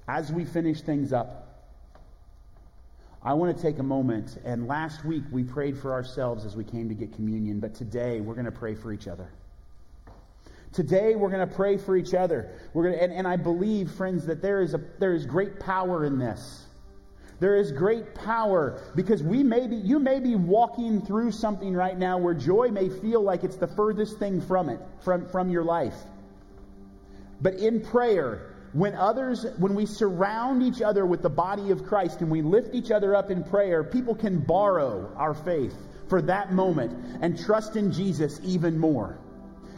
as 0.08 0.32
we 0.32 0.46
finish 0.46 0.82
things 0.82 1.14
up, 1.14 1.41
I 3.24 3.34
want 3.34 3.56
to 3.56 3.62
take 3.62 3.80
a 3.80 3.84
moment. 3.84 4.38
And 4.45 4.68
last 4.68 5.03
week 5.03 5.24
we 5.32 5.43
prayed 5.43 5.78
for 5.78 5.91
ourselves 5.91 6.45
as 6.45 6.56
we 6.56 6.64
came 6.64 6.89
to 6.89 6.95
get 6.95 7.14
communion, 7.14 7.60
but 7.60 7.74
today 7.74 8.22
we're 8.22 8.36
going 8.36 8.45
to 8.45 8.51
pray 8.51 8.76
for 8.76 8.93
each 8.93 9.08
other. 9.08 9.28
Today 10.72 11.16
we're 11.16 11.30
going 11.30 11.47
to 11.47 11.56
pray 11.56 11.78
for 11.78 11.95
each 11.95 12.14
other. 12.14 12.51
We're 12.74 12.84
going 12.84 12.95
to, 12.95 13.03
and, 13.03 13.14
and 13.14 13.28
I 13.28 13.38
believe, 13.38 13.89
friends, 13.91 14.26
that 14.28 14.41
there 14.41 14.62
is 14.62 14.74
a 14.74 14.82
there 14.99 15.14
is 15.14 15.26
great 15.26 15.60
power 15.60 16.06
in 16.06 16.20
this. 16.20 16.66
There 17.39 17.58
is 17.58 17.72
great 17.72 18.16
power 18.16 18.82
because 18.95 19.22
we 19.22 19.43
may 19.43 19.68
be, 19.68 19.76
you 19.76 19.99
may 19.99 20.20
be 20.20 20.36
walking 20.36 21.01
through 21.01 21.32
something 21.32 21.74
right 21.74 21.97
now 21.97 22.18
where 22.18 22.34
joy 22.34 22.70
may 22.70 22.89
feel 22.89 23.22
like 23.22 23.43
it's 23.43 23.58
the 23.58 23.68
furthest 23.68 24.20
thing 24.20 24.39
from 24.39 24.70
it, 24.70 24.80
from, 25.03 25.28
from 25.30 25.49
your 25.49 25.64
life. 25.64 25.95
But 27.41 27.56
in 27.56 27.82
prayer, 27.82 28.55
when 28.76 28.93
others, 28.93 29.45
when 29.57 29.73
we 29.73 29.86
surround 29.86 30.61
each 30.61 30.82
other 30.82 31.05
with 31.05 31.21
the 31.21 31.30
body 31.30 31.71
of 31.71 31.86
Christ 31.86 32.19
and 32.19 32.30
we 32.30 32.41
lift 32.41 32.76
each 32.76 32.91
other 32.91 33.15
up 33.15 33.32
in 33.32 33.41
prayer, 33.45 33.86
people 33.86 34.13
can 34.13 34.39
borrow 34.39 35.13
our 35.15 35.34
faith 35.34 35.73
for 36.09 36.21
that 36.23 36.51
moment 36.51 37.21
and 37.21 37.39
trust 37.39 37.78
in 37.78 37.93
Jesus 37.93 38.41
even 38.43 38.78
more 38.78 39.17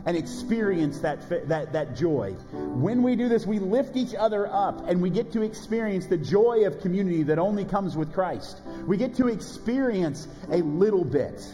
and 0.08 0.18
experience 0.18 1.02
that, 1.02 1.30
that, 1.48 1.74
that 1.74 1.96
joy. 1.96 2.32
When 2.52 3.04
we 3.04 3.16
do 3.16 3.30
this, 3.30 3.46
we 3.46 3.60
lift 3.60 3.96
each 3.96 4.16
other 4.16 4.48
up 4.48 4.90
and 4.90 5.00
we 5.00 5.12
get 5.12 5.32
to 5.34 5.44
experience 5.44 6.08
the 6.08 6.18
joy 6.18 6.66
of 6.66 6.82
community 6.82 7.22
that 7.24 7.38
only 7.38 7.66
comes 7.66 7.96
with 7.96 8.12
Christ. 8.14 8.62
We 8.88 8.98
get 8.98 9.14
to 9.18 9.28
experience 9.28 10.28
a 10.50 10.58
little 10.58 11.04
bit, 11.04 11.46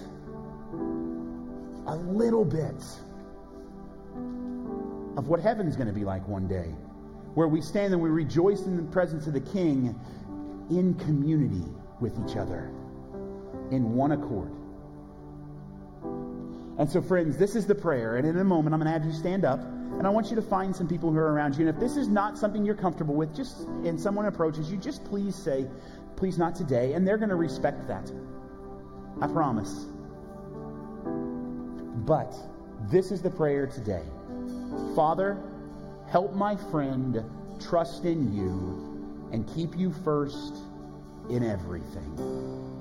a 1.88 1.96
little 1.98 2.46
bit 2.46 2.82
of 5.18 5.28
what 5.28 5.42
heaven's 5.42 5.76
going 5.76 5.90
to 5.90 5.94
be 5.94 6.06
like 6.06 6.26
one 6.26 6.48
day, 6.48 6.74
where 7.34 7.48
we 7.48 7.62
stand 7.62 7.94
and 7.94 8.02
we 8.02 8.10
rejoice 8.10 8.62
in 8.62 8.76
the 8.76 8.84
presence 8.84 9.28
of 9.28 9.34
the 9.34 9.42
King 9.42 10.00
in 10.70 10.94
community 10.96 11.64
with 12.00 12.14
each 12.26 12.38
other, 12.38 12.72
in 13.72 13.96
one 13.96 14.12
accord. 14.12 14.52
And 16.78 16.90
so, 16.90 17.02
friends, 17.02 17.38
this 17.38 17.56
is 17.56 17.66
the 17.66 17.76
prayer. 17.76 18.18
And 18.18 18.28
in 18.28 18.38
a 18.38 18.44
moment, 18.44 18.74
I'm 18.74 18.82
going 18.82 18.92
to 18.92 19.00
have 19.00 19.06
you 19.06 19.18
stand 19.18 19.46
up. 19.46 19.60
And 19.60 20.08
I 20.08 20.10
want 20.10 20.32
you 20.32 20.36
to 20.36 20.42
find 20.42 20.76
some 20.76 20.88
people 20.88 21.12
who 21.12 21.18
are 21.18 21.32
around 21.32 21.56
you. 21.56 21.68
And 21.68 21.76
if 21.76 21.80
this 21.80 21.98
is 21.98 22.08
not 22.08 22.38
something 22.38 22.66
you're 22.66 22.76
comfortable 22.76 23.14
with, 23.14 23.36
just 23.36 23.60
and 23.86 24.00
someone 24.00 24.26
approaches 24.26 24.72
you, 24.72 24.78
just 24.78 25.06
please 25.06 25.36
say, 25.36 25.68
please 26.16 26.40
not 26.40 26.56
today. 26.56 26.94
And 26.94 27.08
they're 27.08 27.18
going 27.18 27.30
to 27.30 27.36
respect 27.36 27.88
that. 27.88 28.12
I 29.22 29.28
promise. 29.28 29.86
But 32.06 32.34
this 32.90 33.12
is 33.12 33.22
the 33.22 33.30
prayer 33.30 33.68
today 33.68 34.04
Father, 34.96 35.38
help 36.14 36.36
my 36.36 36.56
friend 36.70 37.24
trust 37.60 38.06
in 38.06 38.32
you 38.36 39.28
and 39.32 39.52
keep 39.56 39.76
you 39.76 39.92
first 40.04 40.54
in 41.32 41.44
everything. 41.44 42.73